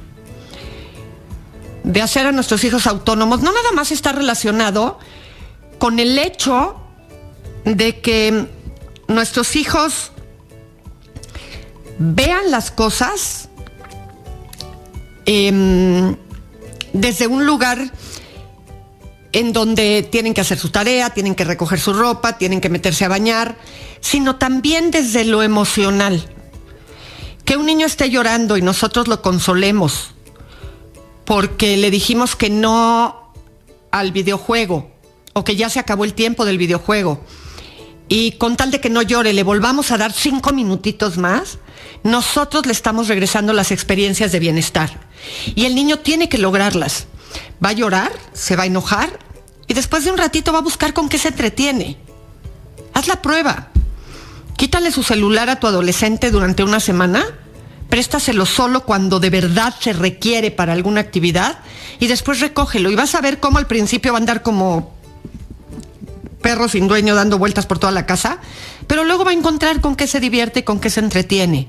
de 1.93 2.01
hacer 2.01 2.27
a 2.27 2.33
nuestros 2.33 2.65
hijos 2.65 2.87
autónomos, 2.87 3.43
no 3.43 3.53
nada 3.53 3.71
más 3.73 3.93
está 3.93 4.13
relacionado 4.13 4.99
con 5.79 5.99
el 5.99 6.19
hecho 6.19 6.81
de 7.65 8.01
que 8.01 8.47
nuestros 9.09 9.57
hijos 9.57 10.13
vean 11.99 12.51
las 12.51 12.71
cosas 12.71 13.51
em, 15.27 16.17
desde 16.95 17.27
un 17.27 17.45
lugar 17.45 17.93
en 19.33 19.53
donde 19.53 20.09
tienen 20.11 20.33
que 20.33 20.41
hacer 20.41 20.59
su 20.59 20.71
tarea, 20.71 21.11
tienen 21.11 21.35
que 21.35 21.45
recoger 21.45 21.79
su 21.79 21.93
ropa, 21.93 22.39
tienen 22.39 22.63
que 22.63 22.71
meterse 22.71 23.05
a 23.05 23.09
bañar, 23.09 23.57
sino 24.01 24.37
también 24.37 24.91
desde 24.91 25.25
lo 25.27 25.43
emocional. 25.43 26.27
Que 27.45 27.57
un 27.57 27.67
niño 27.67 27.87
esté 27.87 28.09
llorando 28.09 28.57
y 28.57 28.63
nosotros 28.63 29.09
lo 29.09 29.21
consolemos 29.21 30.12
porque 31.25 31.77
le 31.77 31.91
dijimos 31.91 32.37
que 32.37 32.51
no 32.51 33.33
al 33.91 34.13
videojuego 34.13 34.91
o 35.33 35.45
que 35.45 35.57
ya 35.57 35.69
se 35.71 35.79
acabó 35.79 36.05
el 36.05 36.15
tiempo 36.15 36.45
del 36.45 36.59
videojuego 36.59 37.23
y 38.09 38.33
con 38.33 38.57
tal 38.57 38.71
de 38.71 38.81
que 38.81 38.91
no 38.91 39.03
llore 39.03 39.33
le 39.33 39.43
volvamos 39.43 39.91
a 39.91 39.99
dar 39.99 40.13
cinco 40.13 40.53
minutitos 40.53 41.17
más, 41.17 41.59
nosotros 42.03 42.67
le 42.67 42.73
estamos 42.73 43.09
regresando 43.09 43.53
las 43.53 43.71
experiencias 43.71 44.33
de 44.33 44.39
bienestar 44.39 45.01
y 45.55 45.65
el 45.65 45.75
niño 45.75 45.99
tiene 46.01 46.29
que 46.29 46.39
lograrlas. 46.39 47.07
Va 47.65 47.71
a 47.71 47.73
llorar, 47.73 48.13
se 48.35 48.57
va 48.57 48.65
a 48.65 48.67
enojar 48.67 49.19
y 49.67 49.75
después 49.75 50.05
de 50.05 50.11
un 50.11 50.19
ratito 50.19 50.53
va 50.53 50.59
a 50.59 50.63
buscar 50.63 50.93
con 50.93 51.09
qué 51.09 51.17
se 51.17 51.29
entretiene. 51.29 51.97
Haz 52.93 53.07
la 53.07 53.23
prueba. 53.23 53.69
Quítale 54.57 54.91
su 54.91 55.03
celular 55.03 55.49
a 55.49 55.59
tu 55.59 55.67
adolescente 55.67 56.31
durante 56.31 56.63
una 56.63 56.81
semana, 56.81 57.25
préstaselo 57.93 58.47
solo 58.47 58.87
cuando 58.87 59.21
de 59.21 59.29
verdad 59.29 59.75
se 59.79 59.93
requiere 59.93 60.51
para 60.51 60.73
alguna 60.73 61.03
actividad 61.03 61.59
y 62.01 62.07
después 62.07 62.41
recógelo 62.41 62.91
y 62.91 62.95
vas 62.95 63.15
a 63.15 63.21
ver 63.21 63.39
cómo 63.39 63.59
al 63.59 63.67
principio 63.67 64.13
va 64.13 64.17
a 64.17 64.23
andar 64.23 64.41
como 64.41 64.95
perro 66.41 66.71
sin 66.71 66.89
dueño 66.89 67.15
dando 67.15 67.37
vueltas 67.37 67.67
por 67.67 67.79
toda 67.79 67.93
la 67.93 68.07
casa, 68.07 68.39
pero 68.87 69.05
luego 69.05 69.27
va 69.27 69.33
a 69.33 69.35
encontrar 69.35 69.83
con 69.83 69.95
qué 69.95 70.07
se 70.07 70.21
divierte 70.21 70.61
y 70.61 70.63
con 70.63 70.81
qué 70.81 70.89
se 70.89 71.01
entretiene. 71.01 71.69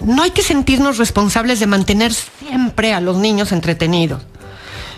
No 0.00 0.22
hay 0.22 0.30
que 0.30 0.44
sentirnos 0.44 0.98
responsables 0.98 1.58
de 1.58 1.66
mantener 1.66 2.14
siempre 2.14 2.94
a 2.94 3.00
los 3.00 3.16
niños 3.16 3.50
entretenidos. 3.50 4.22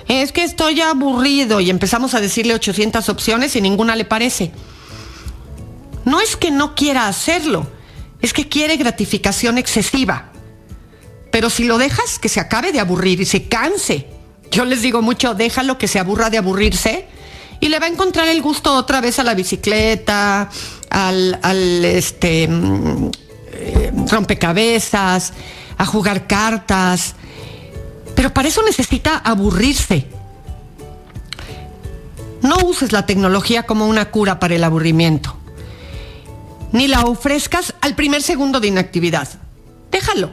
Es 0.08 0.30
que 0.30 0.44
estoy 0.44 0.82
aburrido 0.82 1.60
y 1.60 1.70
empezamos 1.70 2.12
a 2.12 2.20
decirle 2.20 2.52
800 2.52 3.08
opciones 3.08 3.56
y 3.56 3.62
ninguna 3.62 3.96
le 3.96 4.04
parece. 4.04 4.52
No 6.04 6.20
es 6.20 6.36
que 6.36 6.50
no 6.50 6.74
quiera 6.74 7.08
hacerlo, 7.08 7.66
es 8.20 8.32
que 8.32 8.48
quiere 8.48 8.76
gratificación 8.76 9.58
excesiva. 9.58 10.32
Pero 11.30 11.50
si 11.50 11.64
lo 11.64 11.78
dejas, 11.78 12.18
que 12.18 12.28
se 12.28 12.40
acabe 12.40 12.72
de 12.72 12.80
aburrir 12.80 13.20
y 13.20 13.26
se 13.26 13.48
canse 13.48 14.06
Yo 14.50 14.64
les 14.64 14.82
digo 14.82 15.02
mucho, 15.02 15.34
déjalo 15.34 15.76
que 15.76 15.88
se 15.88 15.98
aburra 15.98 16.30
de 16.30 16.38
aburrirse 16.38 17.06
y 17.60 17.68
le 17.68 17.78
va 17.78 17.86
a 17.86 17.88
encontrar 17.88 18.28
el 18.28 18.40
gusto 18.40 18.72
otra 18.74 19.00
vez 19.00 19.18
a 19.18 19.24
la 19.24 19.34
bicicleta, 19.34 20.48
al, 20.90 21.84
este, 21.84 22.46
mm, 22.48 23.10
eh, 23.52 23.92
rompecabezas, 24.08 25.32
a 25.76 25.84
jugar 25.84 26.26
cartas. 26.26 27.14
Pero 28.14 28.32
para 28.32 28.48
eso 28.48 28.62
necesita 28.62 29.18
aburrirse. 29.18 30.06
No 32.42 32.56
uses 32.64 32.92
la 32.92 33.06
tecnología 33.06 33.64
como 33.64 33.86
una 33.86 34.10
cura 34.10 34.38
para 34.38 34.54
el 34.54 34.62
aburrimiento. 34.62 35.36
Ni 36.72 36.88
la 36.88 37.02
ofrezcas 37.02 37.74
al 37.80 37.94
primer 37.94 38.22
segundo 38.22 38.60
de 38.60 38.68
inactividad. 38.68 39.28
Déjalo. 39.90 40.30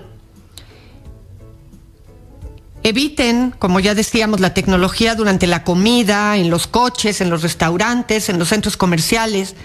Eviten, 2.83 3.51
como 3.57 3.79
ya 3.79 3.95
decíamos, 3.95 4.39
la 4.39 4.53
tecnología 4.53 5.15
durante 5.15 5.47
la 5.47 5.63
comida, 5.63 6.37
en 6.37 6.51
los 6.51 6.67
coches, 6.67 7.19
en 7.19 7.31
los 7.31 7.41
restaurantes, 7.41 8.29
en 8.29 8.37
los 8.37 8.49
centros 8.49 8.77
comerciales. 8.77 9.55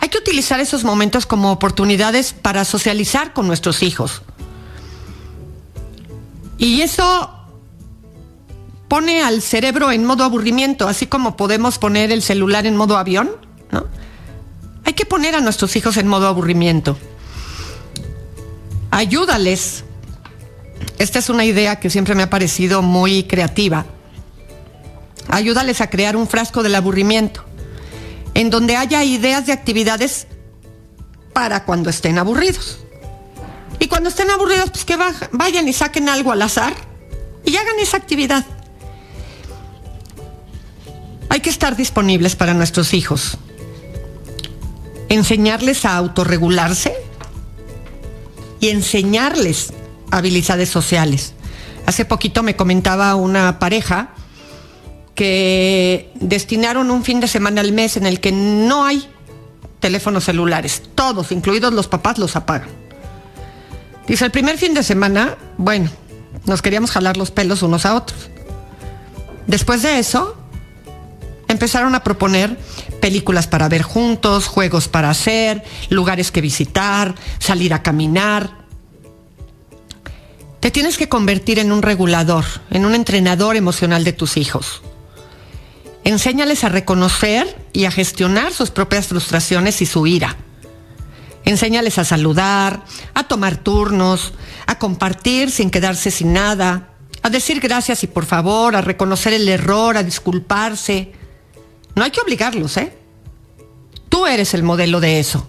Hay 0.00 0.08
que 0.08 0.18
utilizar 0.18 0.60
esos 0.60 0.84
momentos 0.84 1.26
como 1.26 1.52
oportunidades 1.52 2.32
para 2.32 2.64
socializar 2.64 3.34
con 3.34 3.46
nuestros 3.46 3.82
hijos. 3.82 4.22
Y 6.56 6.80
eso 6.80 7.30
pone 8.88 9.22
al 9.22 9.42
cerebro 9.42 9.90
en 9.92 10.04
modo 10.04 10.24
aburrimiento, 10.24 10.88
así 10.88 11.06
como 11.06 11.36
podemos 11.36 11.78
poner 11.78 12.10
el 12.10 12.22
celular 12.22 12.66
en 12.66 12.76
modo 12.76 12.96
avión, 12.96 13.30
¿no? 13.70 13.86
Hay 14.86 14.94
que 14.94 15.04
poner 15.04 15.34
a 15.34 15.40
nuestros 15.40 15.74
hijos 15.74 15.96
en 15.96 16.06
modo 16.06 16.28
aburrimiento. 16.28 16.96
Ayúdales. 18.92 19.82
Esta 21.00 21.18
es 21.18 21.28
una 21.28 21.44
idea 21.44 21.80
que 21.80 21.90
siempre 21.90 22.14
me 22.14 22.22
ha 22.22 22.30
parecido 22.30 22.82
muy 22.82 23.24
creativa. 23.24 23.84
Ayúdales 25.28 25.80
a 25.80 25.90
crear 25.90 26.16
un 26.16 26.28
frasco 26.28 26.62
del 26.62 26.76
aburrimiento, 26.76 27.44
en 28.34 28.48
donde 28.48 28.76
haya 28.76 29.02
ideas 29.02 29.44
de 29.44 29.52
actividades 29.52 30.28
para 31.32 31.64
cuando 31.64 31.90
estén 31.90 32.16
aburridos. 32.16 32.78
Y 33.80 33.88
cuando 33.88 34.08
estén 34.08 34.30
aburridos, 34.30 34.70
pues 34.70 34.84
que 34.84 34.96
vayan 35.32 35.66
y 35.66 35.72
saquen 35.72 36.08
algo 36.08 36.30
al 36.30 36.42
azar 36.42 36.74
y 37.44 37.56
hagan 37.56 37.80
esa 37.80 37.96
actividad. 37.96 38.46
Hay 41.28 41.40
que 41.40 41.50
estar 41.50 41.74
disponibles 41.74 42.36
para 42.36 42.54
nuestros 42.54 42.94
hijos. 42.94 43.36
Enseñarles 45.08 45.84
a 45.84 45.96
autorregularse 45.96 46.94
y 48.60 48.68
enseñarles 48.68 49.72
habilidades 50.10 50.68
sociales. 50.68 51.34
Hace 51.86 52.04
poquito 52.04 52.42
me 52.42 52.56
comentaba 52.56 53.14
una 53.14 53.58
pareja 53.58 54.10
que 55.14 56.10
destinaron 56.14 56.90
un 56.90 57.04
fin 57.04 57.20
de 57.20 57.28
semana 57.28 57.60
al 57.60 57.72
mes 57.72 57.96
en 57.96 58.06
el 58.06 58.20
que 58.20 58.32
no 58.32 58.84
hay 58.84 59.08
teléfonos 59.80 60.24
celulares. 60.24 60.82
Todos, 60.94 61.32
incluidos 61.32 61.72
los 61.72 61.88
papás, 61.88 62.18
los 62.18 62.36
apagan. 62.36 62.68
Dice, 64.06 64.24
el 64.24 64.30
primer 64.30 64.58
fin 64.58 64.74
de 64.74 64.82
semana, 64.82 65.36
bueno, 65.58 65.90
nos 66.44 66.62
queríamos 66.62 66.90
jalar 66.90 67.16
los 67.16 67.30
pelos 67.30 67.62
unos 67.62 67.86
a 67.86 67.94
otros. 67.94 68.30
Después 69.46 69.82
de 69.82 69.98
eso, 69.98 70.36
empezaron 71.48 71.94
a 71.94 72.02
proponer 72.02 72.58
películas 73.00 73.46
para 73.46 73.68
ver 73.68 73.82
juntos, 73.82 74.46
juegos 74.46 74.88
para 74.88 75.10
hacer, 75.10 75.64
lugares 75.90 76.30
que 76.30 76.40
visitar, 76.40 77.14
salir 77.38 77.74
a 77.74 77.82
caminar. 77.82 78.66
Te 80.60 80.70
tienes 80.70 80.98
que 80.98 81.08
convertir 81.08 81.58
en 81.58 81.70
un 81.70 81.82
regulador, 81.82 82.44
en 82.70 82.84
un 82.84 82.94
entrenador 82.94 83.56
emocional 83.56 84.04
de 84.04 84.12
tus 84.12 84.36
hijos. 84.36 84.82
Enséñales 86.04 86.64
a 86.64 86.68
reconocer 86.68 87.56
y 87.72 87.84
a 87.84 87.90
gestionar 87.90 88.52
sus 88.52 88.70
propias 88.70 89.08
frustraciones 89.08 89.82
y 89.82 89.86
su 89.86 90.06
ira. 90.06 90.36
Enséñales 91.44 91.98
a 91.98 92.04
saludar, 92.04 92.84
a 93.14 93.24
tomar 93.24 93.56
turnos, 93.56 94.32
a 94.66 94.78
compartir 94.78 95.50
sin 95.50 95.70
quedarse 95.70 96.10
sin 96.10 96.32
nada, 96.32 96.90
a 97.22 97.30
decir 97.30 97.60
gracias 97.60 98.02
y 98.04 98.06
por 98.06 98.24
favor, 98.24 98.76
a 98.76 98.82
reconocer 98.82 99.32
el 99.32 99.48
error, 99.48 99.96
a 99.96 100.02
disculparse, 100.02 101.12
no 101.96 102.04
hay 102.04 102.10
que 102.10 102.20
obligarlos, 102.20 102.76
¿eh? 102.76 102.92
Tú 104.08 104.26
eres 104.26 104.54
el 104.54 104.62
modelo 104.62 105.00
de 105.00 105.18
eso. 105.18 105.46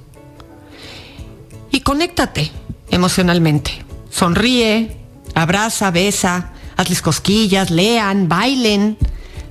Y 1.70 1.82
conéctate 1.82 2.52
emocionalmente. 2.90 3.86
Sonríe, 4.10 4.98
abraza, 5.36 5.92
besa, 5.92 6.54
hazles 6.78 7.02
cosquillas, 7.02 7.70
lean, 7.70 8.30
bailen, 8.30 8.98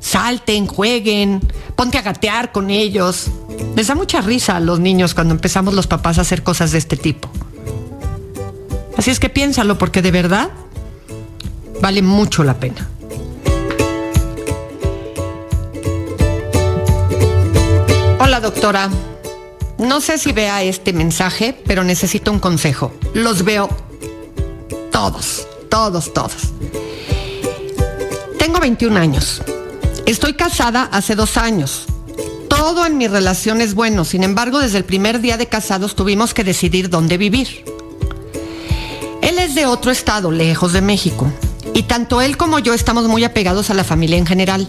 salten, 0.00 0.66
jueguen, 0.66 1.40
ponte 1.76 1.98
a 1.98 2.02
gatear 2.02 2.50
con 2.50 2.70
ellos. 2.70 3.26
Les 3.76 3.88
da 3.88 3.94
mucha 3.94 4.22
risa 4.22 4.56
a 4.56 4.60
los 4.60 4.80
niños 4.80 5.12
cuando 5.12 5.34
empezamos 5.34 5.74
los 5.74 5.86
papás 5.86 6.18
a 6.18 6.22
hacer 6.22 6.42
cosas 6.42 6.72
de 6.72 6.78
este 6.78 6.96
tipo. 6.96 7.30
Así 8.96 9.10
es 9.10 9.20
que 9.20 9.28
piénsalo 9.28 9.76
porque 9.76 10.00
de 10.00 10.10
verdad 10.10 10.50
vale 11.82 12.00
mucho 12.00 12.42
la 12.42 12.54
pena. 12.58 12.88
Doctora, 18.40 18.90
no 19.78 20.00
sé 20.00 20.18
si 20.18 20.32
vea 20.32 20.62
este 20.62 20.92
mensaje, 20.92 21.58
pero 21.66 21.84
necesito 21.84 22.30
un 22.30 22.38
consejo. 22.38 22.92
Los 23.14 23.44
veo 23.44 23.68
todos, 24.92 25.46
todos, 25.70 26.12
todos. 26.12 26.52
Tengo 28.38 28.60
21 28.60 28.98
años. 28.98 29.42
Estoy 30.04 30.34
casada 30.34 30.88
hace 30.92 31.14
dos 31.14 31.38
años. 31.38 31.86
Todo 32.48 32.84
en 32.84 32.98
mi 32.98 33.08
relación 33.08 33.60
es 33.60 33.74
bueno, 33.74 34.04
sin 34.04 34.22
embargo, 34.22 34.60
desde 34.60 34.78
el 34.78 34.84
primer 34.84 35.20
día 35.20 35.38
de 35.38 35.46
casados 35.46 35.96
tuvimos 35.96 36.34
que 36.34 36.44
decidir 36.44 36.90
dónde 36.90 37.16
vivir. 37.16 37.64
Él 39.22 39.38
es 39.38 39.54
de 39.54 39.66
otro 39.66 39.90
estado, 39.90 40.30
lejos 40.30 40.72
de 40.74 40.82
México, 40.82 41.26
y 41.74 41.84
tanto 41.84 42.20
él 42.20 42.36
como 42.36 42.58
yo 42.58 42.74
estamos 42.74 43.06
muy 43.06 43.24
apegados 43.24 43.70
a 43.70 43.74
la 43.74 43.82
familia 43.82 44.18
en 44.18 44.26
general. 44.26 44.68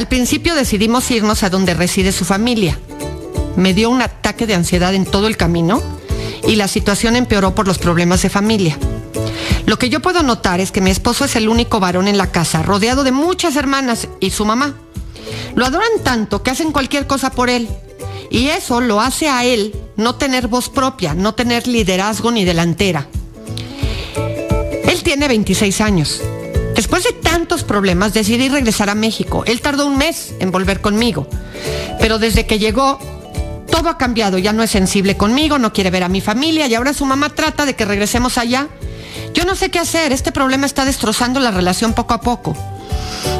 Al 0.00 0.08
principio 0.08 0.54
decidimos 0.54 1.10
irnos 1.10 1.42
a 1.42 1.50
donde 1.50 1.74
reside 1.74 2.10
su 2.10 2.24
familia. 2.24 2.78
Me 3.56 3.74
dio 3.74 3.90
un 3.90 4.00
ataque 4.00 4.46
de 4.46 4.54
ansiedad 4.54 4.94
en 4.94 5.04
todo 5.04 5.26
el 5.26 5.36
camino 5.36 5.82
y 6.48 6.56
la 6.56 6.68
situación 6.68 7.16
empeoró 7.16 7.54
por 7.54 7.68
los 7.68 7.76
problemas 7.76 8.22
de 8.22 8.30
familia. 8.30 8.78
Lo 9.66 9.78
que 9.78 9.90
yo 9.90 10.00
puedo 10.00 10.22
notar 10.22 10.58
es 10.58 10.72
que 10.72 10.80
mi 10.80 10.90
esposo 10.90 11.26
es 11.26 11.36
el 11.36 11.50
único 11.50 11.80
varón 11.80 12.08
en 12.08 12.16
la 12.16 12.32
casa, 12.32 12.62
rodeado 12.62 13.04
de 13.04 13.12
muchas 13.12 13.56
hermanas 13.56 14.08
y 14.20 14.30
su 14.30 14.46
mamá. 14.46 14.74
Lo 15.54 15.66
adoran 15.66 15.90
tanto 16.02 16.42
que 16.42 16.50
hacen 16.50 16.72
cualquier 16.72 17.06
cosa 17.06 17.30
por 17.32 17.50
él. 17.50 17.68
Y 18.30 18.46
eso 18.48 18.80
lo 18.80 19.02
hace 19.02 19.28
a 19.28 19.44
él 19.44 19.74
no 19.96 20.14
tener 20.14 20.48
voz 20.48 20.70
propia, 20.70 21.12
no 21.12 21.34
tener 21.34 21.68
liderazgo 21.68 22.30
ni 22.32 22.46
delantera. 22.46 23.06
Él 24.82 25.02
tiene 25.02 25.28
26 25.28 25.80
años 25.82 26.22
Después 26.80 27.04
de 27.04 27.12
tantos 27.12 27.62
problemas 27.62 28.14
decidí 28.14 28.48
regresar 28.48 28.88
a 28.88 28.94
México. 28.94 29.44
Él 29.46 29.60
tardó 29.60 29.84
un 29.84 29.98
mes 29.98 30.32
en 30.40 30.50
volver 30.50 30.80
conmigo. 30.80 31.26
Pero 31.98 32.18
desde 32.18 32.46
que 32.46 32.58
llegó, 32.58 32.98
todo 33.70 33.90
ha 33.90 33.98
cambiado. 33.98 34.38
Ya 34.38 34.54
no 34.54 34.62
es 34.62 34.70
sensible 34.70 35.14
conmigo, 35.14 35.58
no 35.58 35.74
quiere 35.74 35.90
ver 35.90 36.04
a 36.04 36.08
mi 36.08 36.22
familia 36.22 36.66
y 36.68 36.74
ahora 36.74 36.94
su 36.94 37.04
mamá 37.04 37.28
trata 37.34 37.66
de 37.66 37.76
que 37.76 37.84
regresemos 37.84 38.38
allá. 38.38 38.68
Yo 39.34 39.44
no 39.44 39.56
sé 39.56 39.70
qué 39.70 39.78
hacer. 39.78 40.10
Este 40.10 40.32
problema 40.32 40.64
está 40.64 40.86
destrozando 40.86 41.38
la 41.38 41.50
relación 41.50 41.92
poco 41.92 42.14
a 42.14 42.22
poco. 42.22 42.56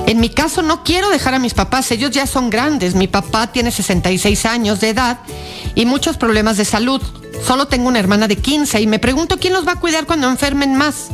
En 0.06 0.20
mi 0.20 0.28
caso 0.28 0.60
no 0.60 0.84
quiero 0.84 1.08
dejar 1.08 1.32
a 1.32 1.38
mis 1.38 1.54
papás, 1.54 1.90
ellos 1.92 2.10
ya 2.10 2.26
son 2.26 2.50
grandes. 2.50 2.94
Mi 2.94 3.08
papá 3.08 3.46
tiene 3.46 3.70
66 3.70 4.44
años 4.44 4.80
de 4.80 4.90
edad 4.90 5.20
y 5.74 5.86
muchos 5.86 6.18
problemas 6.18 6.58
de 6.58 6.66
salud. 6.66 7.00
Solo 7.42 7.68
tengo 7.68 7.88
una 7.88 8.00
hermana 8.00 8.28
de 8.28 8.36
15 8.36 8.82
y 8.82 8.86
me 8.86 8.98
pregunto 8.98 9.38
quién 9.38 9.54
los 9.54 9.66
va 9.66 9.72
a 9.72 9.80
cuidar 9.80 10.04
cuando 10.04 10.28
enfermen 10.28 10.76
más. 10.76 11.08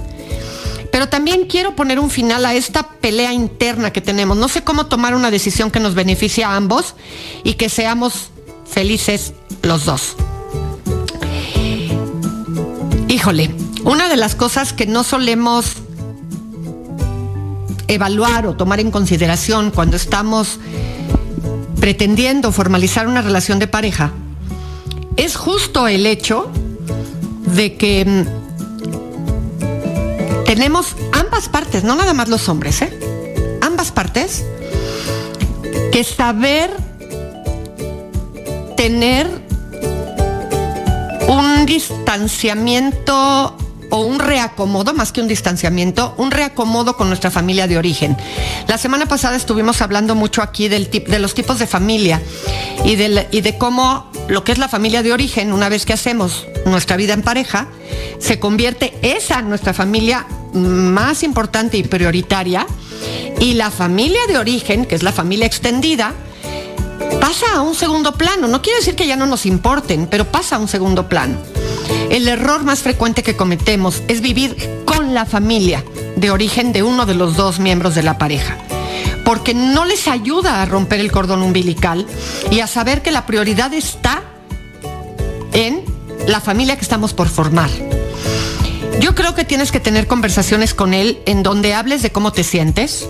Pero 0.97 1.11
también 1.11 1.45
quiero 1.45 1.77
poner 1.77 2.01
un 2.01 2.09
final 2.09 2.47
a 2.47 2.55
esta 2.55 2.89
pelea 2.89 3.31
interna 3.35 3.93
que 3.93 4.01
tenemos. 4.01 4.35
No 4.35 4.49
sé 4.49 4.65
cómo 4.65 4.87
tomar 4.87 5.15
una 5.15 5.31
decisión 5.31 5.71
que 5.71 5.79
nos 5.79 5.95
beneficie 5.95 6.43
a 6.43 6.57
ambos 6.57 6.95
y 7.45 7.53
que 7.53 7.69
seamos 7.69 8.31
felices 8.67 9.35
los 9.61 9.85
dos. 9.85 10.17
Híjole, 13.09 13.51
una 13.85 14.09
de 14.09 14.17
las 14.17 14.35
cosas 14.35 14.73
que 14.73 14.87
no 14.87 15.05
solemos 15.05 15.75
evaluar 17.89 18.47
o 18.47 18.57
tomar 18.57 18.81
en 18.81 18.91
consideración 18.91 19.73
cuando 19.73 19.99
estamos 19.99 20.61
pretendiendo 21.79 22.53
formalizar 22.53 23.07
una 23.07 23.21
relación 23.21 23.59
de 23.59 23.67
pareja 23.67 24.13
es 25.19 25.37
justo 25.37 25.89
el 25.89 26.07
hecho 26.07 26.51
de 27.55 27.77
que 27.77 28.03
mm, 28.07 28.46
tenemos 30.47 30.95
ambas 31.13 31.49
partes, 31.49 31.85
no 31.85 31.97
nada 31.97 32.15
más 32.15 32.29
los 32.29 32.49
hombres, 32.49 32.81
¿eh? 32.83 32.99
Ambas 33.61 33.91
partes, 33.91 34.45
que 35.93 36.05
saber 36.05 36.71
tener 38.77 39.29
un 41.29 41.67
distanciamiento 41.67 43.57
o 43.91 44.01
un 44.01 44.19
reacomodo, 44.19 44.95
más 44.95 45.13
que 45.13 45.21
un 45.21 45.29
distanciamiento, 45.29 46.15
un 46.17 46.31
reacomodo 46.31 46.97
con 46.97 47.09
nuestra 47.09 47.31
familia 47.31 47.67
de 47.67 47.79
origen. 47.79 48.17
La 48.67 48.79
semana 48.79 49.07
pasada 49.07 49.37
estuvimos 49.37 49.81
hablando 49.83 50.15
mucho 50.15 50.43
aquí 50.43 50.69
del 50.69 50.89
tip, 50.89 51.09
de 51.09 51.19
los 51.19 51.35
tipos 51.35 51.59
de 51.59 51.67
familia 51.67 52.21
y, 52.85 52.97
del, 52.97 53.27
y 53.31 53.41
de 53.41 53.59
cómo 53.59 54.11
lo 54.29 54.45
que 54.45 54.53
es 54.53 54.59
la 54.59 54.69
familia 54.69 55.03
de 55.03 55.13
origen, 55.13 55.53
una 55.53 55.69
vez 55.69 55.87
que 55.87 55.93
hacemos 55.93 56.47
nuestra 56.65 56.97
vida 56.97 57.13
en 57.13 57.23
pareja, 57.23 57.69
se 58.19 58.39
convierte 58.39 58.95
esa 59.03 59.43
nuestra 59.43 59.73
familia 59.73 60.27
más 60.53 61.23
importante 61.23 61.77
y 61.77 61.83
prioritaria 61.83 62.67
y 63.39 63.55
la 63.55 63.71
familia 63.71 64.21
de 64.27 64.39
origen, 64.39 64.87
que 64.87 64.95
es 64.95 65.03
la 65.03 65.13
familia 65.13 65.47
extendida, 65.47 66.13
pasa 67.21 67.47
a 67.55 67.61
un 67.61 67.75
segundo 67.75 68.13
plano. 68.15 68.49
No 68.49 68.63
quiere 68.63 68.79
decir 68.79 68.97
que 68.97 69.07
ya 69.07 69.17
no 69.17 69.27
nos 69.27 69.47
importen, 69.47 70.07
pero 70.07 70.25
pasa 70.25 70.57
a 70.57 70.59
un 70.59 70.69
segundo 70.69 71.09
plano. 71.09 71.39
El 72.11 72.27
error 72.29 72.65
más 72.65 72.81
frecuente 72.81 73.23
que 73.23 73.37
cometemos 73.37 74.03
es 74.09 74.21
vivir 74.21 74.57
con 74.85 75.15
la 75.15 75.27
familia 75.27 75.85
de 76.17 76.31
origen 76.31 76.73
de 76.73 76.83
uno 76.83 77.05
de 77.07 77.15
los 77.15 77.37
dos 77.37 77.61
miembros 77.61 77.95
de 77.95 78.03
la 78.03 78.19
pareja, 78.19 78.59
porque 79.27 79.55
no 79.55 79.85
les 79.85 80.07
ayuda 80.07 80.63
a 80.63 80.67
romper 80.67 81.01
el 81.01 81.11
cordón 81.11 81.43
umbilical 81.43 82.07
y 82.53 82.61
a 82.61 82.69
saber 82.69 83.03
que 83.03 83.11
la 83.11 83.27
prioridad 83.27 83.75
está 83.75 84.23
en 85.53 85.85
la 86.29 86.41
familia 86.41 86.77
que 86.77 86.83
estamos 86.83 87.13
por 87.13 87.29
formar. 87.29 87.69
Yo 89.01 89.17
creo 89.17 89.35
que 89.35 89.45
tienes 89.45 89.73
que 89.73 89.81
tener 89.81 90.07
conversaciones 90.07 90.75
con 90.75 90.95
él 90.95 91.19
en 91.27 91.43
donde 91.43 91.75
hables 91.75 92.03
de 92.03 92.11
cómo 92.11 92.33
te 92.33 92.45
sientes. 92.45 93.09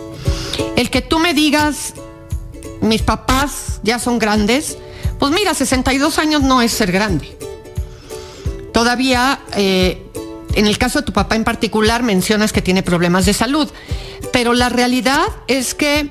El 0.75 0.89
que 0.89 1.03
tú 1.03 1.19
me 1.19 1.35
digas, 1.35 1.93
mis 2.81 3.03
papás 3.03 3.81
ya 3.83 3.99
son 3.99 4.19
grandes, 4.19 4.79
pues 5.19 5.33
mira, 5.33 5.53
62 5.53 6.19
años 6.19 6.41
no 6.41 6.63
es 6.63 6.73
ser 6.73 6.93
grande. 6.93 7.37
Todavía, 8.73 9.41
eh, 9.55 10.06
en 10.57 10.67
el 10.67 10.79
caso 10.79 11.01
de 11.01 11.05
tu 11.05 11.13
papá 11.13 11.37
en 11.37 11.45
particular, 11.45 12.03
mencionas 12.03 12.53
que 12.53 12.63
tiene 12.63 12.83
problemas 12.83 13.27
de 13.27 13.35
salud, 13.35 13.69
pero 14.33 14.55
la 14.55 14.71
realidad 14.71 15.27
es 15.47 15.75
que 15.75 16.11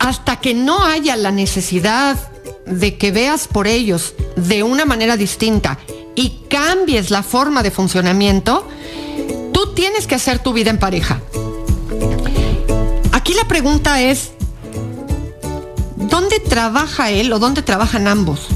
hasta 0.00 0.40
que 0.40 0.52
no 0.52 0.84
haya 0.84 1.16
la 1.16 1.30
necesidad 1.30 2.18
de 2.66 2.98
que 2.98 3.12
veas 3.12 3.46
por 3.46 3.68
ellos 3.68 4.14
de 4.34 4.64
una 4.64 4.84
manera 4.84 5.16
distinta 5.16 5.78
y 6.16 6.40
cambies 6.50 7.10
la 7.10 7.22
forma 7.22 7.62
de 7.62 7.70
funcionamiento, 7.70 8.66
tú 9.52 9.72
tienes 9.74 10.08
que 10.08 10.16
hacer 10.16 10.40
tu 10.40 10.52
vida 10.52 10.70
en 10.70 10.78
pareja. 10.78 11.20
Aquí 13.12 13.32
la 13.34 13.46
pregunta 13.46 14.02
es, 14.02 14.32
¿dónde 15.96 16.40
trabaja 16.40 17.10
él 17.10 17.32
o 17.32 17.38
dónde 17.38 17.62
trabajan 17.62 18.08
ambos? 18.08 18.48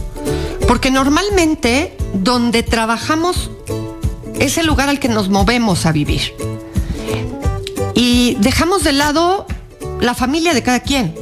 Porque 0.67 0.91
normalmente 0.91 1.97
donde 2.13 2.63
trabajamos 2.65 3.51
es 4.41 4.57
el 4.57 4.67
lugar 4.67 4.89
al 4.89 4.99
que 4.99 5.09
nos 5.09 5.29
movemos 5.29 5.87
a 5.87 5.93
vivir. 5.93 6.35
Y 7.95 8.37
dejamos 8.41 8.83
de 8.83 8.93
lado 8.93 9.47
la 10.01 10.15
familia 10.15 10.55
de 10.55 10.63
cada 10.63 10.81
quien. 10.81 11.15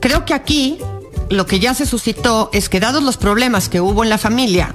Creo 0.00 0.24
que 0.24 0.34
aquí 0.34 0.78
lo 1.28 1.46
que 1.46 1.60
ya 1.60 1.72
se 1.72 1.86
suscitó 1.86 2.50
es 2.52 2.68
que 2.68 2.80
dados 2.80 3.04
los 3.04 3.16
problemas 3.16 3.68
que 3.68 3.80
hubo 3.80 4.02
en 4.02 4.10
la 4.10 4.18
familia, 4.18 4.74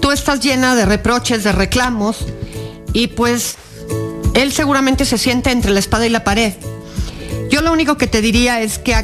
tú 0.00 0.10
estás 0.10 0.40
llena 0.40 0.74
de 0.74 0.86
reproches, 0.86 1.44
de 1.44 1.52
reclamos, 1.52 2.24
y 2.94 3.08
pues 3.08 3.56
él 4.34 4.52
seguramente 4.52 5.04
se 5.04 5.18
siente 5.18 5.50
entre 5.50 5.72
la 5.72 5.80
espada 5.80 6.06
y 6.06 6.10
la 6.10 6.24
pared. 6.24 6.54
Yo 7.50 7.60
lo 7.60 7.72
único 7.72 7.98
que 7.98 8.06
te 8.06 8.22
diría 8.22 8.62
es 8.62 8.78
que 8.78 8.94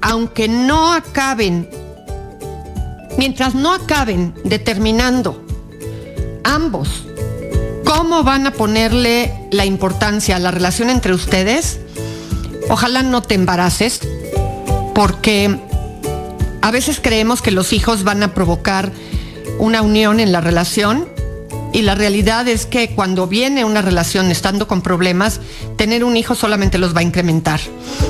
aunque 0.00 0.48
no 0.48 0.92
acaben, 0.92 1.70
mientras 3.16 3.54
no 3.54 3.72
acaben 3.72 4.34
determinando 4.42 5.45
ambos 6.46 7.06
cómo 7.86 8.24
van 8.24 8.46
a 8.46 8.52
ponerle 8.52 9.32
la 9.52 9.64
importancia 9.64 10.36
a 10.36 10.38
la 10.40 10.50
relación 10.50 10.90
entre 10.90 11.14
ustedes, 11.14 11.78
ojalá 12.68 13.02
no 13.02 13.22
te 13.22 13.34
embaraces, 13.34 14.00
porque 14.94 15.58
a 16.62 16.70
veces 16.72 17.00
creemos 17.00 17.42
que 17.42 17.52
los 17.52 17.72
hijos 17.72 18.02
van 18.02 18.24
a 18.24 18.34
provocar 18.34 18.92
una 19.58 19.82
unión 19.82 20.18
en 20.18 20.32
la 20.32 20.40
relación 20.40 21.08
y 21.72 21.82
la 21.82 21.94
realidad 21.94 22.48
es 22.48 22.66
que 22.66 22.94
cuando 22.94 23.28
viene 23.28 23.64
una 23.64 23.82
relación 23.82 24.30
estando 24.30 24.66
con 24.66 24.82
problemas, 24.82 25.40
tener 25.76 26.02
un 26.02 26.16
hijo 26.16 26.34
solamente 26.34 26.78
los 26.78 26.94
va 26.94 27.00
a 27.00 27.04
incrementar. 27.04 27.60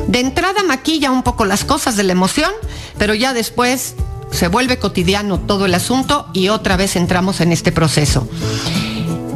De 0.08 0.20
entrada 0.20 0.62
maquilla 0.62 1.10
un 1.10 1.22
poco 1.22 1.44
las 1.44 1.64
cosas 1.64 1.96
de 1.96 2.02
la 2.02 2.12
emoción, 2.12 2.50
pero 2.98 3.14
ya 3.14 3.34
después 3.34 3.94
se 4.30 4.48
vuelve 4.48 4.78
cotidiano 4.78 5.40
todo 5.40 5.66
el 5.66 5.74
asunto 5.74 6.28
y 6.32 6.48
otra 6.48 6.76
vez 6.76 6.96
entramos 6.96 7.40
en 7.40 7.52
este 7.52 7.72
proceso. 7.72 8.28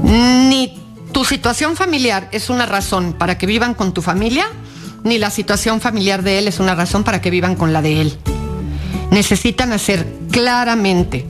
Ni 0.02 0.78
tu 1.12 1.24
situación 1.24 1.76
familiar 1.76 2.28
es 2.32 2.50
una 2.50 2.66
razón 2.66 3.14
para 3.14 3.38
que 3.38 3.46
vivan 3.46 3.74
con 3.74 3.92
tu 3.92 4.02
familia, 4.02 4.46
ni 5.04 5.18
la 5.18 5.30
situación 5.30 5.80
familiar 5.80 6.22
de 6.22 6.38
él 6.38 6.48
es 6.48 6.60
una 6.60 6.74
razón 6.74 7.04
para 7.04 7.20
que 7.20 7.30
vivan 7.30 7.56
con 7.56 7.72
la 7.72 7.82
de 7.82 8.00
él 8.00 8.18
necesitan 9.10 9.72
hacer 9.72 10.06
claramente 10.30 11.26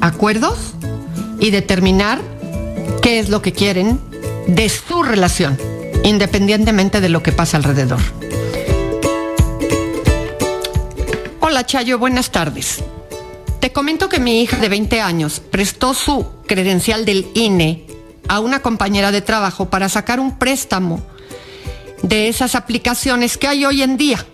acuerdos 0.00 0.74
y 1.40 1.50
determinar 1.50 2.20
qué 3.02 3.18
es 3.18 3.28
lo 3.28 3.42
que 3.42 3.52
quieren 3.52 3.98
de 4.46 4.68
su 4.68 5.02
relación, 5.02 5.58
independientemente 6.04 7.00
de 7.00 7.08
lo 7.08 7.22
que 7.22 7.32
pasa 7.32 7.56
alrededor. 7.56 8.00
Hola 11.40 11.66
Chayo, 11.66 11.98
buenas 11.98 12.30
tardes. 12.30 12.82
Te 13.64 13.72
comento 13.72 14.10
que 14.10 14.20
mi 14.20 14.42
hija 14.42 14.58
de 14.58 14.68
20 14.68 15.00
años 15.00 15.40
prestó 15.40 15.94
su 15.94 16.26
credencial 16.46 17.06
del 17.06 17.26
INE 17.32 17.86
a 18.28 18.40
una 18.40 18.60
compañera 18.60 19.10
de 19.10 19.22
trabajo 19.22 19.70
para 19.70 19.88
sacar 19.88 20.20
un 20.20 20.38
préstamo 20.38 21.02
de 22.02 22.28
esas 22.28 22.56
aplicaciones 22.56 23.38
que 23.38 23.48
hay 23.48 23.64
hoy 23.64 23.80
en 23.80 23.96
día 23.96 24.26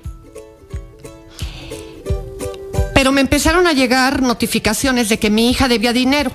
pero 2.93 3.12
me 3.12 3.21
empezaron 3.21 3.69
a 3.69 3.73
llegar 3.73 4.21
notificaciones 4.21 5.09
de 5.09 5.21
que 5.21 5.31
mi 5.31 5.49
hija 5.49 5.69
debía 5.69 5.93
dinero. 5.93 6.33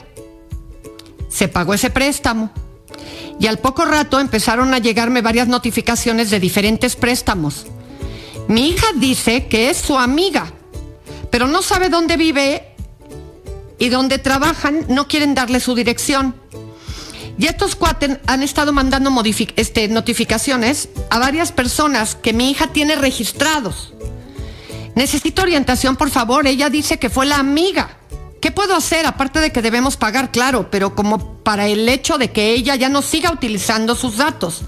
Se 1.28 1.50
pagó 1.50 1.74
ese 1.74 1.90
préstamo. 1.90 2.50
Y 3.42 3.48
al 3.48 3.60
poco 3.60 3.84
rato 3.84 4.22
empezaron 4.22 4.74
a 4.74 4.80
llegarme 4.80 5.22
varias 5.22 5.50
notificaciones 5.50 6.30
de 6.30 6.40
diferentes 6.40 6.96
préstamos. 6.96 7.66
Mi 8.48 8.70
hija 8.70 8.88
dice 8.96 9.48
que 9.48 9.70
es 9.70 9.76
su 9.80 9.98
amiga, 9.98 10.54
pero 11.30 11.46
no 11.46 11.62
sabe 11.62 11.90
dónde 11.90 12.16
vive 12.16 12.75
y 13.78 13.90
dónde 13.90 14.18
trabajan, 14.18 14.86
no 14.90 15.08
quieren 15.08 15.36
darle 15.36 15.60
su 15.60 15.76
dirección. 15.76 16.36
Y 17.38 17.48
estos 17.48 17.76
cuates 17.76 18.18
han 18.28 18.44
estado 18.44 18.72
mandando 18.72 19.12
este, 19.56 19.88
notificaciones 19.90 20.90
a 21.10 21.20
varias 21.20 21.52
personas 21.52 22.16
que 22.16 22.34
mi 22.34 22.52
hija 22.52 22.68
tiene 22.68 22.96
registrados. 22.96 23.94
Necesito 24.96 25.42
orientación, 25.42 25.98
por 25.98 26.10
favor. 26.10 26.48
Ella 26.48 26.70
dice 26.70 26.98
que 26.98 27.10
fue 27.10 27.26
la 27.26 27.36
amiga. 27.38 27.98
¿Qué 28.40 28.52
puedo 28.52 28.76
hacer? 28.76 29.06
Aparte 29.06 29.42
de 29.42 29.52
que 29.52 29.62
debemos 29.62 29.98
pagar, 29.98 30.32
claro, 30.32 30.70
pero 30.72 30.96
como 30.96 31.40
para 31.44 31.68
el 31.68 31.90
hecho 31.90 32.18
de 32.18 32.32
que 32.32 32.54
ella 32.54 32.76
ya 32.76 32.88
no 32.88 33.02
siga 33.02 33.32
utilizando 33.32 33.96
sus 33.96 34.18
datos. 34.18 34.62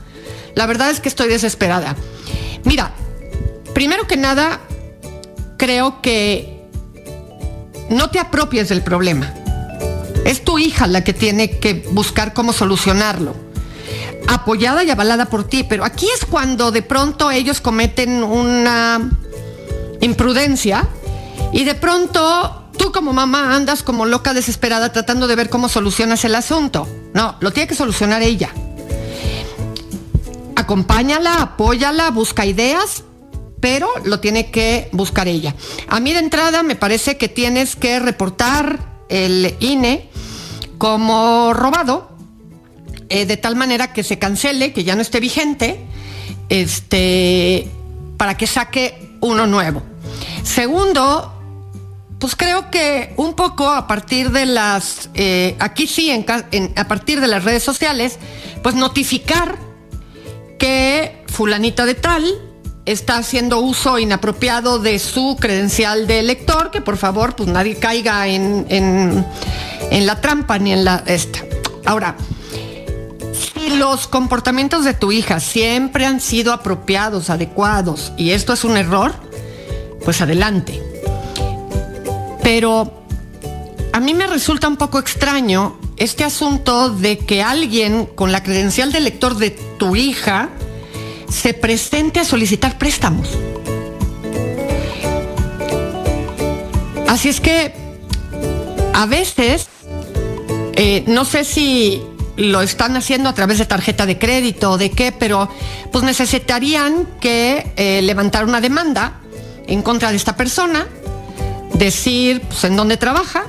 La 0.56 0.66
verdad 0.66 0.90
es 0.90 1.00
que 1.00 1.10
estoy 1.10 1.30
desesperada. 1.30 1.96
Mira, 2.66 2.92
primero 3.74 4.08
que 4.08 4.18
nada, 4.18 4.60
creo 5.58 6.02
que 6.02 6.57
no 7.90 8.10
te 8.10 8.20
apropies 8.20 8.70
del 8.70 8.84
problema. 8.84 9.34
Es 10.26 10.44
tu 10.44 10.60
hija 10.60 10.88
la 10.88 11.04
que 11.04 11.14
tiene 11.14 11.60
que 11.60 11.86
buscar 11.92 12.34
cómo 12.34 12.54
solucionarlo. 12.54 13.36
Apoyada 14.28 14.84
y 14.84 14.90
avalada 14.90 15.28
por 15.28 15.46
ti, 15.46 15.64
pero 15.64 15.86
aquí 15.86 16.08
es 16.14 16.26
cuando 16.26 16.72
de 16.72 16.82
pronto 16.82 17.32
ellos 17.32 17.62
cometen 17.62 18.24
una 18.24 19.10
imprudencia 20.02 20.88
y 21.54 21.64
de 21.64 21.76
pronto 21.76 22.70
tú 22.78 22.92
como 22.92 23.14
mamá 23.14 23.56
andas 23.56 23.84
como 23.84 24.06
loca 24.06 24.34
desesperada 24.34 24.92
tratando 24.92 25.28
de 25.28 25.36
ver 25.36 25.50
cómo 25.50 25.70
solucionas 25.70 26.26
el 26.26 26.36
asunto. 26.36 26.88
No, 27.14 27.36
lo 27.40 27.52
tiene 27.52 27.68
que 27.68 27.76
solucionar 27.76 28.22
ella. 28.22 28.50
Acompáñala, 30.56 31.42
apóyala, 31.42 32.12
busca 32.12 32.46
ideas, 32.46 33.04
pero 33.60 33.90
lo 34.04 34.20
tiene 34.20 34.52
que 34.52 34.90
buscar 34.92 35.28
ella. 35.28 35.56
A 35.88 36.00
mí 36.00 36.14
de 36.14 36.20
entrada 36.20 36.64
me 36.64 36.76
parece 36.76 37.18
que 37.18 37.30
tienes 37.30 37.76
que 37.76 38.00
reportar 38.00 38.80
el 39.10 39.56
INE 39.60 40.10
como 40.78 41.54
robado, 41.54 42.12
eh, 43.10 43.26
de 43.26 43.38
tal 43.38 43.56
manera 43.56 43.94
que 43.94 44.04
se 44.04 44.20
cancele, 44.20 44.74
que 44.74 44.84
ya 44.84 44.96
no 44.96 45.02
esté 45.02 45.20
vigente, 45.20 45.80
este, 46.50 47.70
para 48.18 48.38
que 48.38 48.48
saque 48.48 49.18
uno 49.22 49.48
nuevo. 49.48 49.82
Segundo, 50.44 51.34
pues 52.20 52.36
creo 52.36 52.70
que 52.70 53.14
un 53.18 53.34
poco 53.34 53.70
a 53.70 53.88
partir 53.88 54.32
de 54.32 54.46
las, 54.46 55.10
eh, 55.14 55.56
aquí 55.60 55.88
sí, 55.88 56.12
a 56.12 56.88
partir 56.88 57.22
de 57.22 57.28
las 57.28 57.44
redes 57.44 57.64
sociales, 57.64 58.18
pues 58.62 58.76
notificar 58.76 59.58
que 60.60 61.24
fulanita 61.28 61.86
de 61.86 61.94
tal 61.96 62.26
está 62.88 63.18
haciendo 63.18 63.60
uso 63.60 64.00
inapropiado 64.00 64.80
de 64.80 64.98
su 64.98 65.38
credencial 65.40 66.08
de 66.08 66.20
elector, 66.20 66.72
que 66.72 66.82
por 66.82 66.98
favor, 66.98 67.36
pues 67.36 67.50
nadie 67.50 67.76
caiga 67.76 68.28
en, 68.28 68.66
en 68.70 70.06
la 70.06 70.22
trampa 70.22 70.58
ni 70.58 70.72
en 70.72 70.86
la 70.86 71.04
esta. 71.06 71.44
Ahora, 71.86 72.16
si 73.34 73.76
los 73.76 74.08
comportamientos 74.08 74.86
de 74.86 74.94
tu 74.94 75.12
hija 75.12 75.40
siempre 75.42 76.06
han 76.06 76.22
sido 76.22 76.54
apropiados, 76.54 77.30
adecuados, 77.30 78.14
y 78.18 78.32
esto 78.32 78.54
es 78.54 78.64
un 78.64 78.78
error, 78.78 79.14
pues 80.06 80.22
adelante. 80.22 80.82
Pero 82.42 83.04
a 83.92 84.00
mí 84.00 84.14
me 84.14 84.28
resulta 84.28 84.70
un 84.70 84.78
poco 84.78 84.98
extraño 84.98 85.78
este 85.98 86.24
asunto 86.24 86.90
de 86.90 87.18
que 87.18 87.44
alguien 87.44 88.06
con 88.06 88.32
la 88.32 88.44
credencial 88.44 88.94
de 88.94 89.02
lector 89.02 89.36
de 89.36 89.52
tu 89.52 89.96
hija 89.98 90.50
se 91.30 91.54
presente 91.54 92.20
a 92.20 92.26
solicitar 92.26 92.78
préstamos. 92.78 93.28
Así 97.08 97.30
es 97.30 97.40
que 97.40 97.74
a 98.94 99.06
veces, 99.06 99.68
eh, 100.76 101.04
no 101.08 101.26
sé 101.26 101.44
si 101.44 102.02
lo 102.36 102.62
están 102.62 102.96
haciendo 102.96 103.30
a 103.30 103.34
través 103.34 103.58
de 103.58 103.66
tarjeta 103.66 104.06
de 104.06 104.18
crédito 104.18 104.72
o 104.72 104.78
de 104.78 104.92
qué, 104.92 105.12
pero 105.12 105.50
pues 105.92 106.04
necesitarían 106.04 107.08
que 107.20 107.72
eh, 107.76 108.02
levantar 108.04 108.46
una 108.46 108.62
demanda 108.62 109.20
en 109.68 109.82
contra 109.82 110.12
de 110.12 110.18
esta 110.18 110.36
persona, 110.36 110.88
decir 111.74 112.42
pues, 112.42 112.64
en 112.64 112.76
dónde 112.76 112.98
trabaja 112.98 113.46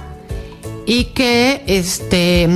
y 0.86 1.04
que, 1.06 1.62
este, 1.66 2.48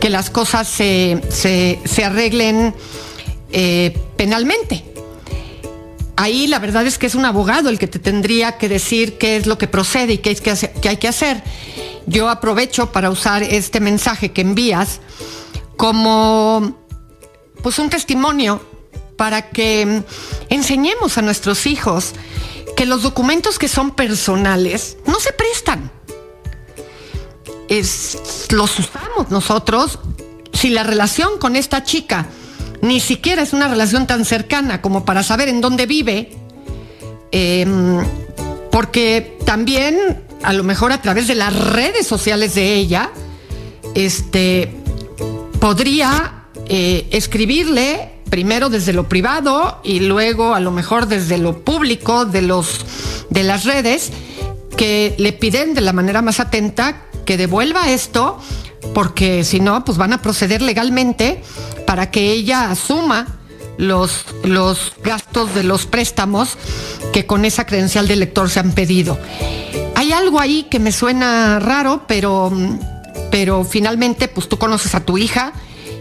que 0.00 0.10
las 0.10 0.30
cosas 0.30 0.68
se, 0.68 1.20
se, 1.30 2.04
arreglen 2.04 2.74
eh, 3.52 3.96
penalmente. 4.22 4.84
Ahí 6.14 6.46
la 6.46 6.60
verdad 6.60 6.86
es 6.86 6.96
que 6.96 7.06
es 7.06 7.16
un 7.16 7.24
abogado 7.24 7.68
el 7.68 7.80
que 7.80 7.88
te 7.88 7.98
tendría 7.98 8.56
que 8.56 8.68
decir 8.68 9.18
qué 9.18 9.34
es 9.34 9.48
lo 9.48 9.58
que 9.58 9.66
procede 9.66 10.12
y 10.12 10.18
qué, 10.18 10.30
es 10.30 10.40
que, 10.40 10.54
qué 10.80 10.90
hay 10.90 10.96
que 10.98 11.08
hacer. 11.08 11.42
Yo 12.06 12.28
aprovecho 12.28 12.92
para 12.92 13.10
usar 13.10 13.42
este 13.42 13.80
mensaje 13.80 14.30
que 14.30 14.42
envías 14.42 15.00
como 15.76 16.78
pues 17.64 17.80
un 17.80 17.90
testimonio 17.90 18.64
para 19.16 19.50
que 19.50 20.04
enseñemos 20.50 21.18
a 21.18 21.22
nuestros 21.22 21.66
hijos 21.66 22.12
que 22.76 22.86
los 22.86 23.02
documentos 23.02 23.58
que 23.58 23.66
son 23.66 23.90
personales 23.90 24.98
no 25.04 25.18
se 25.18 25.32
prestan 25.32 25.90
los 28.50 28.78
usamos 28.78 29.30
nosotros 29.30 29.98
si 30.52 30.70
la 30.70 30.84
relación 30.84 31.38
con 31.38 31.56
esta 31.56 31.82
chica 31.82 32.28
ni 32.82 33.00
siquiera 33.00 33.42
es 33.42 33.52
una 33.52 33.68
relación 33.68 34.06
tan 34.06 34.24
cercana 34.24 34.82
como 34.82 35.04
para 35.04 35.22
saber 35.22 35.48
en 35.48 35.60
dónde 35.60 35.86
vive, 35.86 36.30
em, 37.30 38.04
porque 38.70 39.38
también 39.46 39.96
a 40.42 40.52
lo 40.52 40.64
mejor 40.64 40.92
a 40.92 41.00
través 41.00 41.28
de 41.28 41.36
las 41.36 41.54
redes 41.54 42.06
sociales 42.06 42.54
de 42.54 42.74
ella, 42.74 43.10
este, 43.94 44.74
podría 45.60 46.46
eh, 46.68 47.06
escribirle 47.12 48.10
primero 48.28 48.68
desde 48.68 48.92
lo 48.92 49.08
privado 49.08 49.80
y 49.84 50.00
luego 50.00 50.54
a 50.54 50.60
lo 50.60 50.70
mejor 50.70 51.06
desde 51.06 51.38
lo 51.38 51.64
público 51.64 52.24
de 52.24 52.42
los 52.42 52.80
de 53.30 53.42
las 53.42 53.64
redes 53.64 54.10
que 54.76 55.14
le 55.18 55.32
piden 55.32 55.74
de 55.74 55.80
la 55.80 55.92
manera 55.92 56.22
más 56.22 56.40
atenta 56.40 57.02
que 57.24 57.36
devuelva 57.36 57.90
esto, 57.90 58.38
porque 58.94 59.44
si 59.44 59.60
no, 59.60 59.84
pues 59.84 59.98
van 59.98 60.12
a 60.12 60.22
proceder 60.22 60.62
legalmente 60.62 61.42
para 61.86 62.10
que 62.10 62.32
ella 62.32 62.70
asuma 62.70 63.38
los, 63.78 64.26
los 64.44 64.92
gastos 65.02 65.54
de 65.54 65.64
los 65.64 65.86
préstamos 65.86 66.56
que 67.12 67.26
con 67.26 67.44
esa 67.44 67.66
credencial 67.66 68.08
de 68.08 68.16
lector 68.16 68.50
se 68.50 68.60
han 68.60 68.72
pedido. 68.72 69.18
Hay 69.94 70.12
algo 70.12 70.40
ahí 70.40 70.64
que 70.64 70.78
me 70.78 70.92
suena 70.92 71.58
raro, 71.58 72.04
pero, 72.06 72.52
pero 73.30 73.64
finalmente, 73.64 74.28
pues 74.28 74.48
tú 74.48 74.58
conoces 74.58 74.94
a 74.94 75.04
tu 75.04 75.18
hija 75.18 75.52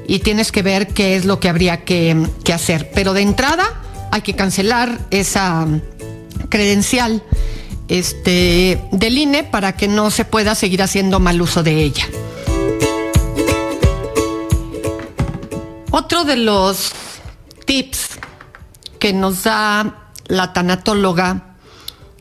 y 0.07 0.19
tienes 0.19 0.51
que 0.51 0.61
ver 0.61 0.87
qué 0.87 1.15
es 1.15 1.25
lo 1.25 1.39
que 1.39 1.49
habría 1.49 1.83
que, 1.83 2.27
que 2.43 2.53
hacer. 2.53 2.91
Pero 2.93 3.13
de 3.13 3.21
entrada 3.21 3.81
hay 4.11 4.21
que 4.21 4.35
cancelar 4.35 4.99
esa 5.11 5.67
credencial 6.49 7.23
este, 7.91 8.81
del 8.93 9.17
INE 9.17 9.43
para 9.43 9.75
que 9.75 9.89
no 9.89 10.11
se 10.11 10.23
pueda 10.23 10.55
seguir 10.55 10.81
haciendo 10.81 11.19
mal 11.19 11.41
uso 11.41 11.61
de 11.61 11.83
ella. 11.83 12.07
Otro 15.91 16.23
de 16.23 16.37
los 16.37 16.93
tips 17.65 18.11
que 18.97 19.11
nos 19.11 19.43
da 19.43 20.09
la 20.27 20.53
tanatóloga 20.53 21.57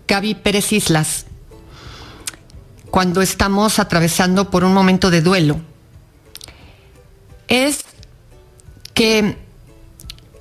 Gaby 0.08 0.34
Pérez 0.34 0.72
Islas 0.72 1.26
cuando 2.90 3.22
estamos 3.22 3.78
atravesando 3.78 4.50
por 4.50 4.64
un 4.64 4.74
momento 4.74 5.08
de 5.08 5.22
duelo 5.22 5.60
es 7.46 7.84
que 8.92 9.38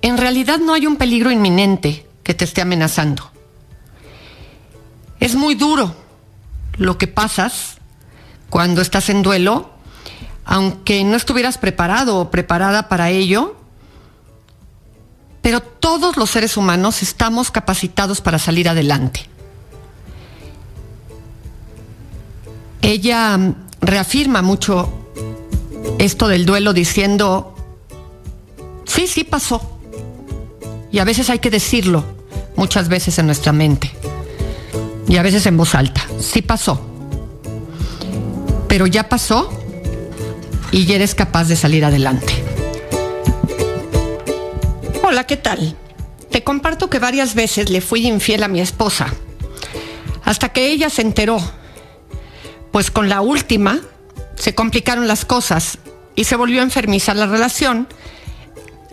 en 0.02 0.18
realidad 0.18 0.58
no 0.58 0.74
hay 0.74 0.88
un 0.88 0.96
peligro 0.96 1.30
inminente 1.30 2.08
que 2.24 2.34
te 2.34 2.46
esté 2.46 2.62
amenazando. 2.62 3.32
Es 5.20 5.36
muy 5.36 5.56
duro 5.56 5.94
lo 6.78 6.98
que 6.98 7.08
pasas 7.08 7.78
cuando 8.50 8.82
estás 8.82 9.10
en 9.10 9.22
duelo, 9.22 9.70
aunque 10.46 11.04
no 11.04 11.18
estuvieras 11.18 11.58
preparado 11.58 12.18
o 12.18 12.32
preparada 12.32 12.88
para 12.88 13.10
ello, 13.10 13.56
pero 15.42 15.62
todos 15.62 16.18
los 16.18 16.30
seres 16.30 16.58
humanos 16.58 17.04
estamos 17.04 17.52
capacitados 17.52 18.22
para 18.22 18.40
salir 18.40 18.70
adelante. 18.70 19.28
Ella 22.82 23.38
reafirma 23.82 24.42
mucho 24.42 24.92
esto 26.00 26.28
del 26.28 26.46
duelo 26.46 26.74
diciendo, 26.74 27.56
sí, 28.86 29.08
sí 29.08 29.24
pasó. 29.24 29.78
Y 30.92 31.00
a 31.00 31.04
veces 31.04 31.30
hay 31.30 31.40
que 31.40 31.52
decirlo, 31.52 32.04
muchas 32.56 32.88
veces 32.88 33.20
en 33.20 33.28
nuestra 33.28 33.52
mente 33.52 33.99
y 35.10 35.18
a 35.18 35.24
veces 35.24 35.46
en 35.48 35.58
voz 35.58 35.76
alta. 35.76 36.06
Sí 36.20 36.42
pasó. 36.42 36.80
Pero 38.70 38.86
ya 38.88 39.10
pasó 39.10 39.52
y 40.72 40.86
ya 40.86 40.96
eres 40.96 41.16
capaz 41.16 41.46
de 41.46 41.56
salir 41.56 41.84
adelante. 41.84 42.32
Hola, 45.04 45.26
¿qué 45.26 45.36
tal? 45.36 45.76
Te 46.30 46.44
comparto 46.44 46.90
que 46.90 47.00
varias 47.00 47.34
veces 47.34 47.72
le 47.72 47.82
fui 47.82 48.08
infiel 48.08 48.44
a 48.44 48.48
mi 48.48 48.62
esposa, 48.62 49.08
hasta 50.24 50.50
que 50.50 50.68
ella 50.68 50.92
se 50.92 51.02
enteró. 51.02 51.40
Pues 52.72 52.92
con 52.92 53.10
la 53.10 53.22
última 53.22 53.80
se 54.36 54.54
complicaron 54.54 55.08
las 55.08 55.26
cosas 55.26 55.80
y 56.16 56.26
se 56.26 56.36
volvió 56.36 56.60
a 56.60 56.64
enfermizar 56.64 57.16
la 57.16 57.26
relación 57.26 57.88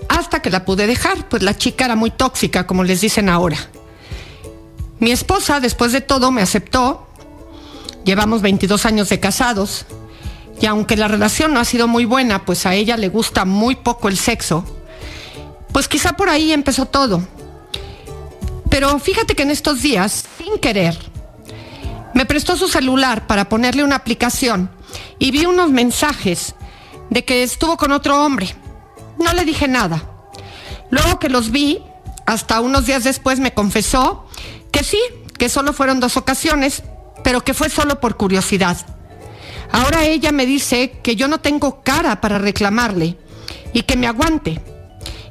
hasta 0.09 0.41
que 0.41 0.49
la 0.49 0.65
pude 0.65 0.87
dejar, 0.87 1.29
pues 1.29 1.43
la 1.43 1.59
chica 1.59 1.85
era 1.85 1.97
muy 1.97 2.11
tóxica, 2.11 2.67
como 2.67 2.85
les 2.85 3.03
dicen 3.03 3.29
ahora. 3.29 3.59
Mi 4.99 5.11
esposa, 5.11 5.61
después 5.61 5.93
de 5.93 6.01
todo, 6.01 6.31
me 6.31 6.43
aceptó. 6.43 7.07
Llevamos 8.05 8.43
22 8.43 8.87
años 8.87 9.09
de 9.09 9.21
casados. 9.21 9.85
Y 10.61 10.67
aunque 10.67 10.97
la 10.97 11.09
relación 11.09 11.53
no 11.53 11.61
ha 11.61 11.65
sido 11.65 11.87
muy 11.87 12.07
buena, 12.07 12.45
pues 12.45 12.65
a 12.65 12.75
ella 12.75 12.97
le 12.97 13.09
gusta 13.09 13.45
muy 13.45 13.77
poco 13.77 14.09
el 14.09 14.17
sexo, 14.17 14.65
pues 15.73 15.87
quizá 15.87 16.15
por 16.15 16.31
ahí 16.31 16.53
empezó 16.53 16.87
todo. 16.87 17.23
Pero 18.71 18.99
fíjate 18.99 19.35
que 19.35 19.43
en 19.43 19.51
estos 19.51 19.83
días, 19.83 20.25
sin 20.39 20.59
querer, 20.59 20.97
me 22.15 22.25
prestó 22.25 22.57
su 22.57 22.69
celular 22.69 23.27
para 23.27 23.49
ponerle 23.51 23.85
una 23.85 23.97
aplicación 23.97 24.71
y 25.19 25.31
vi 25.31 25.45
unos 25.45 25.71
mensajes 25.71 26.55
de 27.11 27.25
que 27.25 27.43
estuvo 27.43 27.77
con 27.77 27.93
otro 27.93 28.25
hombre. 28.25 28.55
No 29.19 29.33
le 29.35 29.45
dije 29.45 29.69
nada. 29.69 30.03
Luego 30.91 31.19
que 31.19 31.29
los 31.29 31.51
vi, 31.51 31.83
hasta 32.25 32.61
unos 32.61 32.87
días 32.87 33.05
después 33.05 33.41
me 33.41 33.53
confesó 33.53 34.26
que 34.77 34.85
sí, 34.85 35.01
que 35.39 35.49
solo 35.49 35.73
fueron 35.73 36.01
dos 36.01 36.19
ocasiones, 36.19 36.83
pero 37.25 37.43
que 37.43 37.55
fue 37.55 37.71
solo 37.71 37.99
por 37.99 38.19
curiosidad. 38.19 38.77
Ahora 39.73 40.05
ella 40.05 40.33
me 40.33 40.45
dice 40.45 40.99
que 41.03 41.17
yo 41.17 41.29
no 41.29 41.41
tengo 41.41 41.83
cara 41.83 42.21
para 42.21 42.37
reclamarle 42.37 43.17
y 43.73 43.85
que 43.85 43.97
me 43.97 44.07
aguante. 44.07 44.61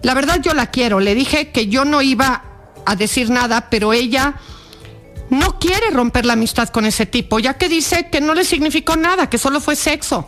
La 0.01 0.15
verdad 0.15 0.41
yo 0.41 0.55
la 0.55 0.71
quiero, 0.71 0.99
le 0.99 1.13
dije 1.13 1.51
que 1.51 1.67
yo 1.67 1.85
no 1.85 2.01
iba 2.01 2.43
a 2.87 2.95
decir 2.95 3.29
nada, 3.29 3.69
pero 3.69 3.93
ella 3.93 4.33
no 5.29 5.59
quiere 5.59 5.91
romper 5.91 6.25
la 6.25 6.33
amistad 6.33 6.69
con 6.69 6.87
ese 6.87 7.05
tipo, 7.05 7.37
ya 7.37 7.53
que 7.53 7.69
dice 7.69 8.09
que 8.09 8.21
no 8.21 8.33
le 8.33 8.45
significó 8.45 8.95
nada, 8.95 9.29
que 9.29 9.37
solo 9.37 9.61
fue 9.61 9.75
sexo. 9.75 10.27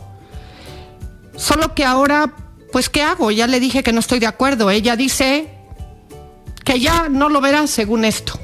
Solo 1.35 1.73
que 1.73 1.85
ahora, 1.85 2.35
pues, 2.71 2.87
¿qué 2.87 3.01
hago? 3.01 3.31
Ya 3.31 3.47
le 3.47 3.59
dije 3.59 3.81
que 3.81 3.93
no 3.93 3.99
estoy 3.99 4.19
de 4.19 4.27
acuerdo. 4.27 4.69
Ella 4.69 4.95
dice 4.95 5.49
que 6.63 6.79
ya 6.79 7.09
no 7.09 7.29
lo 7.29 7.41
verá 7.41 7.65
según 7.65 8.05
esto. 8.05 8.39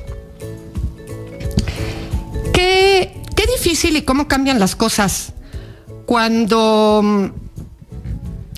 Qué, 3.36 3.46
difícil 3.58 3.98
y 3.98 4.04
cómo 4.04 4.28
cambian 4.28 4.60
las 4.60 4.76
cosas 4.76 5.34
cuando 6.06 7.02
mm, 7.04 7.26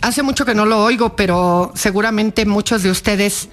hace 0.01 0.23
mucho 0.23 0.45
que 0.45 0.53
no 0.53 0.65
lo 0.65 0.83
oigo, 0.83 1.15
pero 1.15 1.71
seguramente 1.75 2.45
muchos 2.45 2.83
de 2.83 2.91
ustedes 2.91 3.49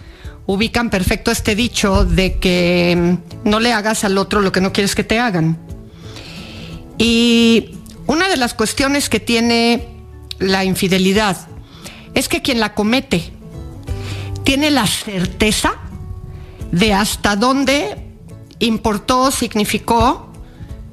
ubican 0.47 0.91
perfecto 0.91 1.31
este 1.31 1.55
dicho 1.55 2.05
de 2.05 2.39
que 2.39 3.19
mm, 3.45 3.49
no 3.49 3.61
le 3.61 3.73
hagas 3.73 4.05
al 4.05 4.19
otro 4.19 4.41
lo 4.41 4.53
que 4.53 4.61
no 4.61 4.73
quieres 4.73 4.95
que 4.95 5.05
te 5.05 5.19
hagan. 5.19 5.59
Y 6.99 7.77
una 8.07 8.29
de 8.29 8.37
las 8.37 8.55
cuestiones 8.55 9.09
que 9.09 9.21
tiene 9.21 9.89
la 10.39 10.65
infidelidad 10.65 11.37
es 12.15 12.29
que 12.29 12.43
quien 12.43 12.61
la 12.61 12.75
comete 12.75 13.33
tiene 14.45 14.71
la 14.71 14.87
certeza 14.87 15.75
de 16.71 16.93
hasta 16.93 17.37
dónde 17.37 18.07
importó, 18.59 19.31
significó 19.31 20.32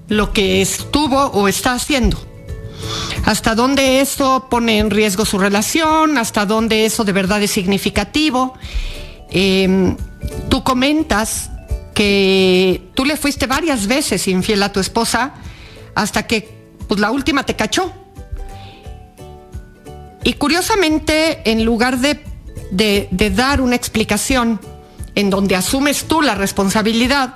lo 0.10 0.34
que 0.34 0.62
estuvo 0.62 1.18
o 1.18 1.48
está 1.48 1.74
haciendo. 1.74 2.18
Hasta 3.26 3.56
dónde 3.56 4.02
eso 4.02 4.48
pone 4.50 4.80
en 4.80 4.90
riesgo 4.90 5.26
su 5.26 5.38
relación, 5.38 6.18
hasta 6.18 6.46
dónde 6.46 6.86
eso 6.86 7.04
de 7.04 7.12
verdad 7.14 7.42
es 7.42 7.52
significativo. 7.52 8.56
Em, 9.30 9.96
tú 10.50 10.64
comentas 10.64 11.52
que 11.94 12.90
tú 12.96 13.06
le 13.06 13.18
fuiste 13.18 13.46
varias 13.46 13.88
veces 13.88 14.28
infiel 14.28 14.64
a 14.64 14.72
tu 14.72 14.80
esposa 14.80 15.34
hasta 15.96 16.26
que 16.26 16.50
pues, 16.88 17.00
la 17.00 17.12
última 17.12 17.46
te 17.46 17.56
cachó. 17.56 17.94
Y 20.24 20.34
curiosamente, 20.34 21.50
en 21.50 21.64
lugar 21.64 22.00
de, 22.00 22.20
de 22.72 23.30
dar 23.30 23.62
una 23.62 23.76
explicación 23.76 24.60
en 25.16 25.30
donde 25.30 25.56
asumes 25.56 26.06
tú 26.06 26.22
la 26.22 26.36
responsabilidad, 26.36 27.36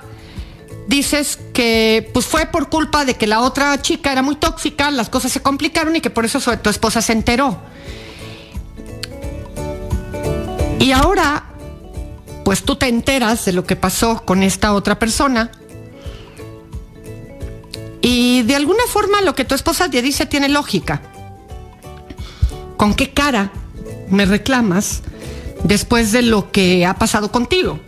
dices 0.86 1.38
que 1.52 2.10
pues 2.12 2.26
fue 2.26 2.46
por 2.46 2.68
culpa 2.68 3.04
de 3.04 3.14
que 3.14 3.26
la 3.26 3.40
otra 3.40 3.80
chica 3.80 4.12
era 4.12 4.22
muy 4.22 4.36
tóxica, 4.36 4.90
las 4.90 5.08
cosas 5.08 5.32
se 5.32 5.40
complicaron 5.40 5.96
y 5.96 6.00
que 6.00 6.10
por 6.10 6.24
eso 6.24 6.40
tu 6.58 6.70
esposa 6.70 7.00
se 7.00 7.12
enteró. 7.12 7.58
Y 10.78 10.92
ahora, 10.92 11.44
pues 12.44 12.62
tú 12.62 12.76
te 12.76 12.88
enteras 12.88 13.44
de 13.46 13.52
lo 13.52 13.64
que 13.64 13.76
pasó 13.76 14.22
con 14.24 14.42
esta 14.42 14.74
otra 14.74 14.98
persona. 14.98 15.50
Y 18.02 18.42
de 18.42 18.54
alguna 18.54 18.84
forma 18.86 19.22
lo 19.22 19.34
que 19.34 19.46
tu 19.46 19.54
esposa 19.54 19.88
te 19.88 20.02
dice 20.02 20.26
tiene 20.26 20.50
lógica. 20.50 21.00
¿Con 22.76 22.92
qué 22.92 23.14
cara 23.14 23.50
me 24.10 24.26
reclamas 24.26 25.02
después 25.62 26.12
de 26.12 26.20
lo 26.20 26.52
que 26.52 26.84
ha 26.84 26.98
pasado 26.98 27.32
contigo? 27.32 27.80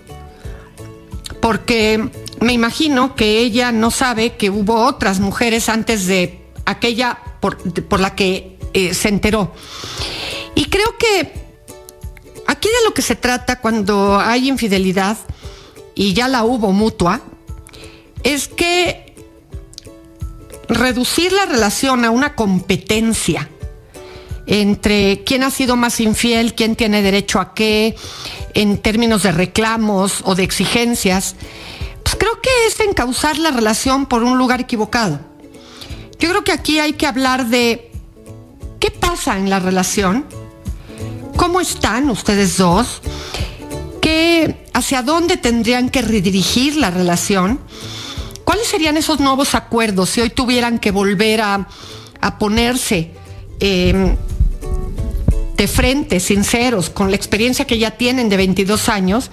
Porque 1.42 2.10
me 2.40 2.52
imagino 2.52 3.14
que 3.14 3.38
ella 3.38 3.72
no 3.72 3.90
sabe 3.90 4.36
que 4.36 4.50
hubo 4.50 4.84
otras 4.84 5.20
mujeres 5.20 5.68
antes 5.68 6.06
de 6.06 6.40
aquella 6.64 7.18
por, 7.40 8.00
la 8.00 8.14
que 8.14 8.58
eh, 8.72 8.94
se 8.94 9.08
enteró. 9.08 9.52
Y 10.54 10.66
creo 10.66 10.96
que 10.98 11.32
aquí 12.46 12.68
de 12.68 12.84
lo 12.84 12.94
que 12.94 13.02
se 13.02 13.16
trata 13.16 13.60
cuando 13.60 14.18
hay 14.18 14.48
infidelidad, 14.48 15.16
y 15.94 16.12
ya 16.12 16.28
la 16.28 16.44
hubo 16.44 16.72
mutua, 16.72 17.22
es 18.22 18.48
que 18.48 19.14
reducir 20.68 21.32
la 21.32 21.46
relación 21.46 22.04
a 22.04 22.10
una 22.10 22.34
competencia 22.34 23.48
entre 24.46 25.24
quién 25.24 25.42
ha 25.42 25.50
sido 25.50 25.76
más 25.76 26.00
infiel, 26.00 26.54
quién 26.54 26.76
tiene 26.76 27.02
derecho 27.02 27.40
a 27.40 27.54
qué, 27.54 27.96
en 28.54 28.78
términos 28.78 29.22
de 29.22 29.32
reclamos 29.32 30.20
o 30.24 30.34
de 30.34 30.44
exigencias, 30.44 31.34
creo 32.18 32.40
que 32.40 32.50
es 32.66 32.80
encauzar 32.80 33.38
la 33.38 33.50
relación 33.50 34.06
por 34.06 34.22
un 34.22 34.38
lugar 34.38 34.60
equivocado. 34.60 35.20
Yo 36.18 36.30
creo 36.30 36.44
que 36.44 36.52
aquí 36.52 36.78
hay 36.78 36.94
que 36.94 37.06
hablar 37.06 37.46
de 37.46 37.90
qué 38.80 38.90
pasa 38.90 39.36
en 39.36 39.50
la 39.50 39.58
relación, 39.58 40.24
cómo 41.36 41.60
están 41.60 42.08
ustedes 42.10 42.56
dos, 42.56 43.02
qué, 44.00 44.66
hacia 44.72 45.02
dónde 45.02 45.36
tendrían 45.36 45.90
que 45.90 46.02
redirigir 46.02 46.76
la 46.76 46.90
relación, 46.90 47.60
cuáles 48.44 48.66
serían 48.66 48.96
esos 48.96 49.20
nuevos 49.20 49.54
acuerdos 49.54 50.10
si 50.10 50.20
hoy 50.20 50.30
tuvieran 50.30 50.78
que 50.78 50.90
volver 50.90 51.40
a, 51.42 51.68
ponerse 52.38 53.12
em, 53.60 54.16
de 55.56 55.68
frente, 55.68 56.18
sinceros, 56.18 56.90
con 56.90 57.10
la 57.10 57.16
experiencia 57.16 57.66
que 57.66 57.78
ya 57.78 57.92
tienen 57.92 58.28
de 58.28 58.36
22 58.36 58.88
años 58.88 59.30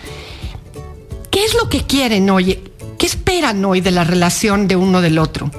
¿Qué 1.33 1.43
es 1.43 1.55
lo 1.55 1.67
que 1.67 1.81
quieren 1.81 2.29
hoy? 2.29 2.59
¿Qué 2.97 3.05
esperan 3.05 3.63
hoy 3.65 3.81
de 3.81 3.91
la 3.91 4.03
relación 4.03 4.67
de 4.67 4.75
uno 4.75 5.01
del 5.01 5.19
otro? 5.19 5.51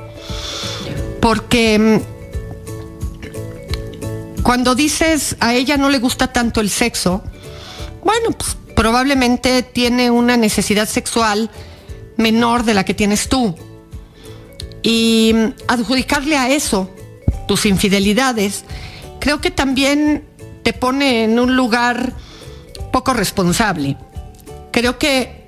Porque 1.20 1.78
mm, 1.78 2.00
cuando 4.42 4.74
dices 4.74 5.36
a 5.40 5.54
ella 5.54 5.76
no 5.76 5.88
le 5.88 5.98
gusta 5.98 6.32
tanto 6.32 6.60
el 6.60 6.70
sexo, 6.70 7.22
bueno, 8.02 8.30
pues 8.36 8.56
probablemente 8.76 9.62
tiene 9.62 10.10
una 10.10 10.36
necesidad 10.36 10.88
sexual 10.88 11.50
menor 12.16 12.64
de 12.64 12.74
la 12.74 12.84
que 12.84 12.94
tienes 12.94 13.28
tú. 13.28 13.54
Y 14.82 15.32
mm, 15.34 15.54
adjudicarle 15.68 16.36
a 16.36 16.50
eso 16.50 16.90
tus 17.48 17.66
infidelidades, 17.66 18.64
creo 19.20 19.40
que 19.40 19.50
también 19.50 20.24
te 20.62 20.72
pone 20.72 21.24
en 21.24 21.38
un 21.38 21.56
lugar 21.56 22.12
poco 22.92 23.12
responsable. 23.12 23.96
Creo 24.72 24.98
que 24.98 25.43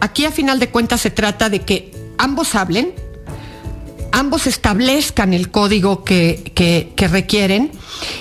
aquí 0.00 0.24
a 0.24 0.32
final 0.32 0.58
de 0.58 0.70
cuentas 0.70 1.00
se 1.00 1.10
trata 1.10 1.48
de 1.48 1.60
que 1.60 1.92
ambos 2.18 2.54
hablen, 2.54 2.94
ambos 4.12 4.46
establezcan 4.46 5.32
el 5.32 5.50
código 5.50 6.04
que, 6.04 6.92
requieren 7.10 7.70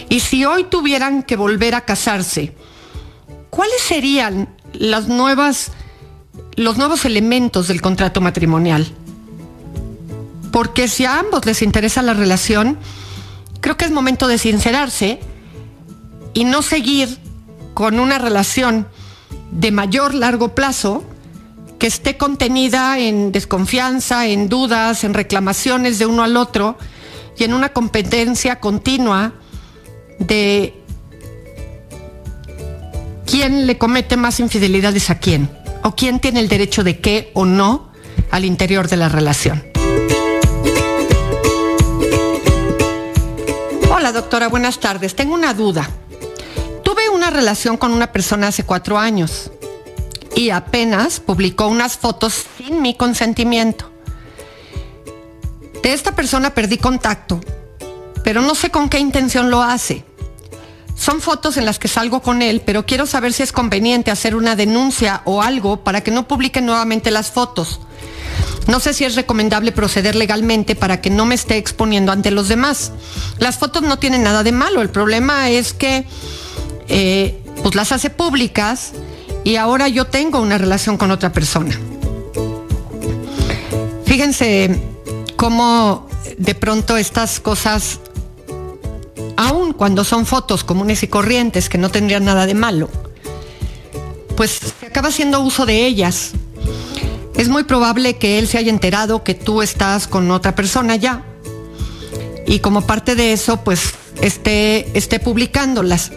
y 0.10 0.20
si 0.20 0.46
hoy 0.46 0.66
tuvieran 0.66 1.24
que 1.24 1.36
volver 1.36 1.76
a 1.76 1.82
casarse, 1.82 2.54
¿cuáles 3.50 3.82
serían 3.82 4.56
las 4.74 5.08
nuevas, 5.08 5.72
los 6.56 6.78
nuevos 6.78 7.06
elementos 7.06 7.68
del 7.68 7.82
contrato 7.82 8.22
matrimonial? 8.22 8.88
Porque 10.52 10.88
si 10.88 11.06
a 11.06 11.20
ambos 11.20 11.46
les 11.46 11.62
interesa 11.62 12.02
la 12.02 12.14
relación, 12.14 12.78
creo 13.62 13.78
que 13.78 13.86
es 13.86 13.92
momento 13.92 14.28
de 14.28 14.38
sincerarse 14.38 15.20
y 16.34 16.44
no 16.44 16.62
seguir 16.62 17.20
con 17.74 18.00
una 18.00 18.18
relación 18.18 18.88
de 19.52 19.72
mayor 19.72 20.14
largo 20.14 20.56
plazo 20.56 21.04
que 21.80 21.88
esté 21.88 22.18
contenida 22.18 23.00
en 23.00 23.32
desconfianza, 23.32 24.28
en 24.28 24.50
dudas, 24.50 25.06
en 25.06 25.14
reclamaciones 25.14 25.98
de 25.98 26.06
uno 26.06 26.24
al 26.24 26.36
otro 26.36 26.78
y 27.38 27.46
en 27.46 27.54
una 27.54 27.70
competencia 27.70 28.60
continua 28.60 29.34
de 30.20 30.84
quién 33.26 33.66
le 33.66 33.78
comete 33.78 34.18
más 34.18 34.42
infidelidades 34.42 35.10
a 35.10 35.20
quién 35.20 35.50
o 35.84 35.96
quién 35.96 36.20
tiene 36.20 36.42
el 36.42 36.50
derecho 36.50 36.84
de 36.84 37.00
qué 37.00 37.32
o 37.34 37.46
no 37.46 37.94
al 38.30 38.44
interior 38.44 38.90
de 38.90 38.98
la 38.98 39.08
relación. 39.08 39.64
Hola 43.90 44.12
doctora, 44.12 44.50
buenas 44.50 44.82
tardes. 44.82 45.16
Tengo 45.16 45.34
una 45.34 45.54
duda. 45.54 45.90
Tuve 46.84 47.08
una 47.10 47.30
relación 47.30 47.78
con 47.78 47.94
una 47.94 48.12
persona 48.12 48.50
hace 48.50 48.64
cuatro 48.64 48.98
años 48.98 49.52
y 50.40 50.52
apenas 50.52 51.20
publicó 51.20 51.68
unas 51.68 51.98
fotos 51.98 52.46
sin 52.58 52.82
mi 52.82 52.96
consentimiento. 52.96 53.92
De 55.84 55.92
esta 55.92 56.16
persona 56.16 56.54
perdí 56.54 56.78
contacto, 56.78 57.42
pero 58.24 58.42
no 58.42 58.56
sé 58.56 58.70
con 58.70 58.88
qué 58.88 59.00
intención 59.00 59.52
lo 59.52 59.62
hace. 59.62 60.06
Son 60.96 61.20
fotos 61.20 61.58
en 61.58 61.66
las 61.66 61.78
que 61.78 61.90
salgo 61.90 62.22
con 62.22 62.42
él, 62.42 62.62
pero 62.66 62.86
quiero 62.86 63.06
saber 63.06 63.34
si 63.34 63.44
es 63.44 63.52
conveniente 63.52 64.12
hacer 64.12 64.34
una 64.34 64.56
denuncia 64.56 65.24
o 65.26 65.42
algo 65.42 65.84
para 65.84 66.00
que 66.00 66.12
no 66.12 66.26
publique 66.26 66.62
nuevamente 66.62 67.12
las 67.12 67.32
fotos. 67.32 67.82
No 68.66 68.80
sé 68.80 68.94
si 68.94 69.04
es 69.04 69.16
recomendable 69.16 69.74
proceder 69.74 70.16
legalmente 70.16 70.74
para 70.74 71.02
que 71.02 71.10
no 71.10 71.26
me 71.26 71.36
esté 71.36 71.58
exponiendo 71.58 72.14
ante 72.14 72.32
los 72.32 72.48
demás. 72.48 72.94
Las 73.40 73.58
fotos 73.58 73.82
no 73.82 74.00
tienen 74.00 74.24
nada 74.24 74.44
de 74.44 74.54
malo, 74.54 74.82
el 74.82 74.90
problema 74.90 75.50
es 75.50 75.74
que 75.74 76.06
eh, 76.88 77.44
pues 77.62 77.76
las 77.76 77.92
hace 77.92 78.10
públicas 78.10 78.94
y 79.44 79.56
ahora 79.56 79.88
yo 79.88 80.06
tengo 80.06 80.40
una 80.40 80.58
relación 80.58 80.98
con 80.98 81.12
otra 81.12 81.32
persona. 81.32 81.78
Fíjense 84.06 84.80
cómo 85.36 86.08
de 86.38 86.56
pronto 86.56 86.98
estas 86.98 87.40
cosas, 87.40 88.00
aun 89.38 89.74
cuando 89.74 90.04
son 90.04 90.26
fotos 90.26 90.64
comunes 90.64 91.04
y 91.04 91.08
corrientes 91.08 91.70
que 91.70 91.78
no 91.78 91.90
tendrían 91.90 92.26
nada 92.26 92.46
de 92.46 92.54
malo, 92.54 92.90
pues 94.36 94.60
se 94.80 94.86
acaba 94.86 95.10
haciendo 95.10 95.42
uso 95.42 95.66
de 95.66 95.86
ellas. 95.86 96.32
Es 97.36 97.50
muy 97.50 97.64
probable 97.64 98.18
que 98.18 98.40
él 98.40 98.48
se 98.48 98.58
haya 98.58 98.70
enterado 98.70 99.24
que 99.24 99.34
tú 99.34 99.62
estás 99.62 100.08
con 100.08 100.30
otra 100.32 100.56
persona 100.56 100.96
ya. 100.96 101.24
Y 102.48 102.60
como 102.60 102.82
parte 102.88 103.16
de 103.16 103.32
eso, 103.32 103.64
pues 103.64 103.94
esté, 104.22 104.98
esté 104.98 105.20
publicándolas. 105.20 106.12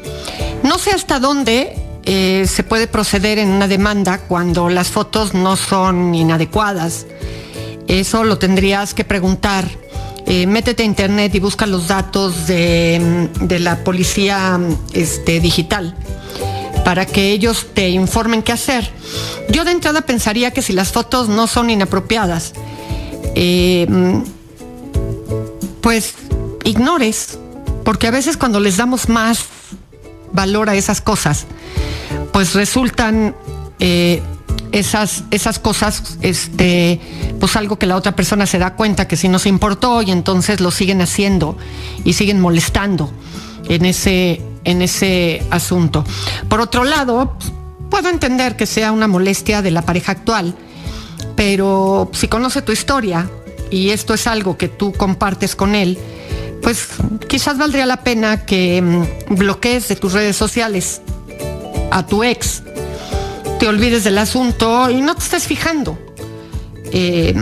No 0.62 0.78
sé 0.78 0.90
hasta 0.90 1.20
dónde 1.20 1.81
eh, 2.04 2.46
se 2.48 2.64
puede 2.64 2.88
proceder 2.88 3.38
en 3.38 3.48
una 3.48 3.68
demanda 3.68 4.18
cuando 4.18 4.68
las 4.68 4.88
fotos 4.88 5.34
no 5.34 5.56
son 5.56 6.14
inadecuadas. 6.14 7.06
Eso 7.86 8.24
lo 8.24 8.38
tendrías 8.38 8.94
que 8.94 9.04
preguntar. 9.04 9.68
Eh, 10.26 10.46
métete 10.46 10.82
a 10.82 10.86
internet 10.86 11.34
y 11.34 11.40
busca 11.40 11.66
los 11.66 11.88
datos 11.88 12.46
de, 12.46 13.28
la 13.60 13.84
policía 13.84 14.60
este, 14.92 15.40
digital 15.40 15.96
para 16.84 17.06
que 17.06 17.30
ellos 17.30 17.66
te 17.74 17.90
informen 17.90 18.42
qué 18.42 18.52
hacer. 18.52 18.90
Yo 19.50 19.64
de 19.64 19.72
entrada 19.72 20.02
pensaría 20.02 20.50
que 20.52 20.62
si 20.62 20.72
las 20.72 20.92
fotos 20.92 21.28
no 21.28 21.46
son 21.46 21.70
inapropiadas, 21.70 22.52
eh, 23.34 23.86
pues 25.80 26.14
ignores, 26.64 27.38
porque 27.84 28.06
a 28.06 28.10
veces 28.10 28.36
cuando 28.36 28.60
les 28.60 28.76
damos 28.76 29.08
más 29.08 29.44
valor 30.32 30.70
a 30.70 30.74
esas 30.74 31.00
cosas, 31.00 31.46
pues 32.32 32.54
resultan 32.54 33.34
eh, 33.78 34.22
esas, 34.72 35.24
esas 35.30 35.58
cosas, 35.58 36.18
este, 36.22 37.00
pues 37.38 37.56
algo 37.56 37.78
que 37.78 37.86
la 37.86 37.96
otra 37.96 38.16
persona 38.16 38.46
se 38.46 38.58
da 38.58 38.74
cuenta 38.74 39.06
que 39.06 39.16
si 39.16 39.28
no 39.28 39.38
se 39.38 39.48
importó 39.48 40.02
y 40.02 40.10
entonces 40.10 40.60
lo 40.60 40.70
siguen 40.70 41.02
haciendo 41.02 41.56
y 42.04 42.14
siguen 42.14 42.40
molestando 42.40 43.12
en 43.68 43.84
ese, 43.84 44.40
en 44.64 44.82
ese 44.82 45.46
asunto. 45.50 46.04
Por 46.48 46.60
otro 46.60 46.84
lado, 46.84 47.36
puedo 47.90 48.08
entender 48.08 48.56
que 48.56 48.66
sea 48.66 48.92
una 48.92 49.08
molestia 49.08 49.60
de 49.62 49.70
la 49.70 49.82
pareja 49.82 50.12
actual, 50.12 50.54
pero 51.36 52.10
si 52.14 52.28
conoce 52.28 52.62
tu 52.62 52.72
historia 52.72 53.28
y 53.70 53.90
esto 53.90 54.14
es 54.14 54.26
algo 54.26 54.56
que 54.56 54.68
tú 54.68 54.92
compartes 54.92 55.54
con 55.54 55.74
él, 55.74 55.98
pues 56.62 56.88
quizás 57.28 57.58
valdría 57.58 57.84
la 57.86 58.02
pena 58.02 58.46
que 58.46 58.80
mm, 58.80 59.34
bloquees 59.34 59.88
de 59.88 59.96
tus 59.96 60.12
redes 60.12 60.36
sociales 60.36 61.01
a 61.92 62.06
tu 62.06 62.24
ex, 62.24 62.62
te 63.58 63.68
olvides 63.68 64.04
del 64.04 64.18
asunto 64.18 64.90
y 64.90 65.00
no 65.00 65.14
te 65.14 65.22
estés 65.22 65.46
fijando. 65.46 65.98
Eh, 66.90 67.34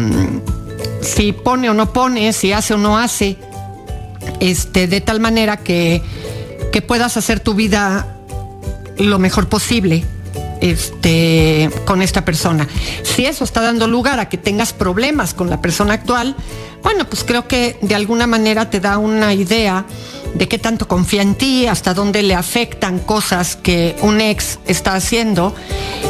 si 1.01 1.33
pone 1.33 1.71
o 1.71 1.75
no 1.75 1.93
pone, 1.93 2.33
si 2.33 2.53
hace 2.53 2.75
o 2.75 2.79
no 2.79 2.99
hace, 2.99 3.37
este, 4.41 4.87
de 4.87 5.01
tal 5.01 5.21
manera 5.21 5.57
que, 5.57 6.03
que 6.73 6.83
puedas 6.83 7.17
hacer 7.17 7.41
tu 7.41 7.55
vida 7.55 8.17
lo 8.99 9.19
mejor 9.19 9.49
posible 9.49 10.05
este, 10.61 11.71
con 11.85 12.03
esta 12.03 12.25
persona. 12.25 12.69
Si 13.03 13.27
eso 13.27 13.45
está 13.45 13.61
dando 13.61 13.87
lugar 13.87 14.21
a 14.21 14.29
que 14.29 14.39
tengas 14.39 14.73
problemas 14.73 15.35
con 15.35 15.51
la 15.51 15.61
persona 15.61 15.95
actual, 15.95 16.37
bueno, 16.83 17.05
pues 17.05 17.25
creo 17.25 17.47
que 17.47 17.79
de 17.83 17.95
alguna 17.95 18.27
manera 18.27 18.71
te 18.71 18.81
da 18.81 18.99
una 18.99 19.35
idea 19.35 19.85
de 20.35 20.49
qué 20.49 20.59
tanto 20.59 20.87
confía 20.87 21.23
en 21.23 21.35
ti, 21.35 21.67
hasta 21.67 21.95
dónde 21.95 22.23
le 22.23 22.35
afectan 22.35 22.99
cosas 23.01 23.57
que 23.57 23.97
un 24.03 24.21
ex 24.21 24.59
está 24.67 24.95
haciendo. 24.95 25.55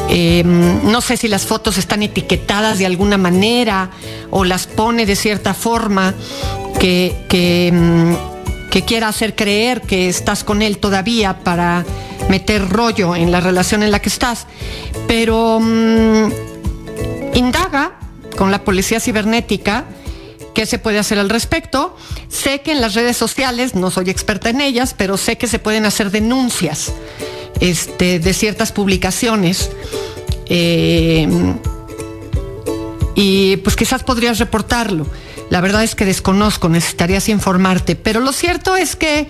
Em, 0.09 0.90
no 0.90 1.01
sé 1.01 1.16
si 1.16 1.28
las 1.28 1.46
fotos 1.46 1.78
están 1.78 2.03
etiquetadas 2.03 2.78
de 2.78 2.86
alguna 2.86 3.16
manera 3.16 3.90
o 4.30 4.44
las 4.44 4.66
pone 4.66 5.07
de 5.07 5.16
cierta 5.16 5.55
forma 5.55 6.14
que, 6.78 7.68
em, 7.68 8.16
que 8.70 8.82
quiera 8.82 9.08
hacer 9.08 9.34
creer 9.34 9.82
que 9.82 10.08
estás 10.08 10.44
con 10.44 10.62
él 10.62 10.78
todavía 10.78 11.40
para 11.40 11.84
meter 12.28 12.68
rollo 12.68 13.16
en 13.16 13.32
la 13.32 13.40
relación 13.40 13.82
en 13.82 13.90
la 13.90 14.00
que 14.00 14.08
estás, 14.08 14.46
pero 15.08 15.58
mm, 15.60 16.30
indaga 17.34 17.98
con 18.36 18.50
la 18.50 18.62
policía 18.64 19.00
cibernética 19.00 19.84
qué 20.54 20.66
se 20.66 20.78
puede 20.78 20.98
hacer 20.98 21.18
al 21.18 21.28
respecto. 21.28 21.96
Sé 22.28 22.60
que 22.60 22.72
en 22.72 22.80
las 22.80 22.94
redes 22.94 23.16
sociales, 23.16 23.74
no 23.74 23.90
soy 23.90 24.10
experta 24.10 24.50
en 24.50 24.60
ellas, 24.60 24.94
pero 24.96 25.16
sé 25.16 25.36
que 25.36 25.46
se 25.46 25.58
pueden 25.58 25.84
hacer 25.84 26.10
denuncias 26.10 26.92
este, 27.60 28.20
de 28.20 28.32
ciertas 28.32 28.72
publicaciones. 28.72 29.70
Eh, 30.46 31.28
y 33.14 33.56
pues 33.58 33.76
quizás 33.76 34.02
podrías 34.02 34.38
reportarlo. 34.38 35.06
La 35.51 35.61
verdad 35.61 35.82
es 35.84 35.94
que 35.94 36.05
desconozco, 36.05 36.68
necesitarías 36.68 37.28
informarte, 37.28 37.96
pero 37.96 38.20
lo 38.20 38.32
cierto 38.32 38.76
es 38.76 38.96
que 38.96 39.28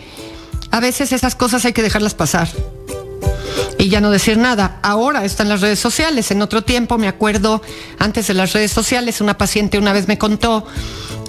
a 0.71 0.79
veces 0.79 1.13
esas 1.13 1.35
cosas 1.35 1.65
hay 1.65 1.73
que 1.73 1.83
dejarlas 1.83 2.15
pasar 2.15 2.49
y 3.79 3.89
ya 3.89 4.01
no 4.01 4.11
decir 4.11 4.37
nada. 4.37 4.79
Ahora 4.83 5.25
están 5.25 5.49
las 5.49 5.63
redes 5.63 5.79
sociales. 5.79 6.31
En 6.31 6.43
otro 6.43 6.63
tiempo, 6.63 6.99
me 6.99 7.09
acuerdo, 7.09 7.63
antes 7.99 8.27
de 8.27 8.35
las 8.35 8.53
redes 8.53 8.71
sociales, 8.71 9.21
una 9.21 9.39
paciente 9.39 9.79
una 9.79 9.93
vez 9.93 10.07
me 10.07 10.19
contó 10.19 10.67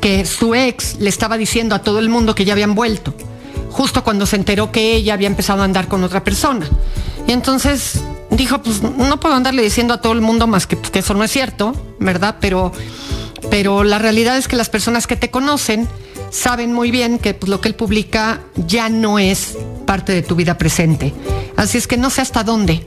que 0.02 0.26
su 0.26 0.54
ex 0.54 0.98
le 1.00 1.10
estaba 1.10 1.38
diciendo 1.38 1.76
a 1.76 1.80
todo 1.80 2.00
el 2.00 2.10
mundo 2.10 2.36
que 2.36 2.44
ya 2.44 2.54
habían 2.54 2.76
vuelto, 2.76 3.14
justo 3.70 4.04
cuando 4.04 4.26
se 4.26 4.36
enteró 4.36 4.72
que 4.72 4.96
ella 4.96 5.14
había 5.14 5.28
empezado 5.28 5.62
a 5.62 5.66
andar 5.66 5.88
con 5.88 6.04
otra 6.04 6.24
persona. 6.24 6.68
Y 7.28 7.32
entonces 7.32 8.02
dijo, 8.32 8.62
pues 8.62 8.82
no 8.82 9.20
puedo 9.20 9.36
andarle 9.36 9.62
diciendo 9.62 9.94
a 9.94 10.02
todo 10.02 10.14
el 10.14 10.22
mundo 10.22 10.48
más 10.48 10.68
que, 10.68 10.76
pues, 10.76 10.92
que 10.92 11.00
eso 11.00 11.14
no 11.14 11.24
es 11.24 11.32
cierto, 11.32 11.74
¿verdad? 12.00 12.36
Pero, 12.42 12.74
pero 13.50 13.84
la 13.84 14.00
realidad 14.00 14.38
es 14.38 14.48
que 14.48 14.56
las 14.56 14.70
personas 14.70 15.08
que 15.08 15.16
te 15.16 15.32
conocen 15.32 15.88
saben 16.30 16.74
muy 16.74 16.92
bien 16.92 17.20
que 17.20 17.34
pues, 17.34 17.50
lo 17.50 17.62
que 17.62 17.70
él 17.70 17.76
publica 17.76 18.42
ya 18.56 18.89
no 18.89 19.20
es 19.20 19.58
parte 19.86 20.14
de 20.14 20.22
tu 20.22 20.36
vida 20.36 20.58
presente. 20.58 21.14
Así 21.58 21.78
es 21.78 21.88
que 21.88 21.98
no 21.98 22.10
sé 22.10 22.22
hasta 22.22 22.44
dónde 22.44 22.86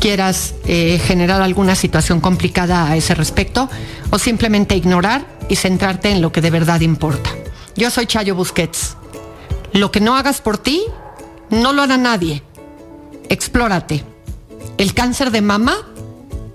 quieras 0.00 0.54
eh, 0.66 1.00
generar 1.04 1.40
alguna 1.40 1.74
situación 1.74 2.20
complicada 2.20 2.88
a 2.88 2.96
ese 2.96 3.14
respecto 3.14 3.68
o 4.10 4.18
simplemente 4.18 4.76
ignorar 4.76 5.26
y 5.48 5.56
centrarte 5.56 6.10
en 6.10 6.20
lo 6.20 6.30
que 6.32 6.40
de 6.40 6.50
verdad 6.50 6.80
importa. 6.80 7.30
Yo 7.76 7.90
soy 7.90 8.06
Chayo 8.06 8.34
Busquets. 8.34 8.96
Lo 9.72 9.90
que 9.90 10.00
no 10.00 10.16
hagas 10.16 10.40
por 10.40 10.58
ti, 10.58 10.84
no 11.50 11.72
lo 11.72 11.82
hará 11.82 11.96
nadie. 11.96 12.42
Explórate. 13.28 14.04
El 14.78 14.94
cáncer 14.94 15.30
de 15.30 15.40
mama 15.40 15.74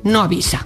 no 0.04 0.22
avisa. 0.22 0.66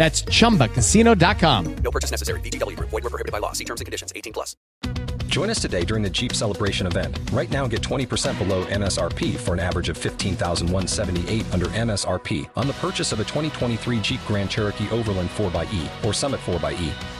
That's 0.00 0.22
ChumbaCasino.com. 0.22 1.76
No 1.84 1.90
purchase 1.90 2.10
necessary. 2.10 2.40
VGW 2.40 2.74
Group. 2.74 2.88
Void 2.88 3.04
were 3.04 3.10
prohibited 3.10 3.32
by 3.32 3.38
law. 3.38 3.52
See 3.52 3.66
terms 3.66 3.82
and 3.82 3.84
conditions. 3.84 4.14
18 4.16 4.32
plus. 4.32 4.56
Join 5.26 5.50
us 5.50 5.60
today 5.60 5.84
during 5.84 6.02
the 6.02 6.08
Jeep 6.08 6.32
Celebration 6.32 6.86
event. 6.86 7.18
Right 7.34 7.50
now, 7.50 7.66
get 7.66 7.82
20% 7.82 8.38
below 8.38 8.64
MSRP 8.64 9.36
for 9.36 9.52
an 9.52 9.60
average 9.60 9.90
of 9.90 9.98
15178 9.98 11.44
under 11.52 11.66
MSRP 11.66 12.48
on 12.56 12.66
the 12.66 12.72
purchase 12.74 13.12
of 13.12 13.20
a 13.20 13.24
2023 13.24 14.00
Jeep 14.00 14.20
Grand 14.26 14.48
Cherokee 14.48 14.88
Overland 14.88 15.28
4xE 15.28 16.04
or 16.06 16.14
Summit 16.14 16.40
4xE. 16.46 17.19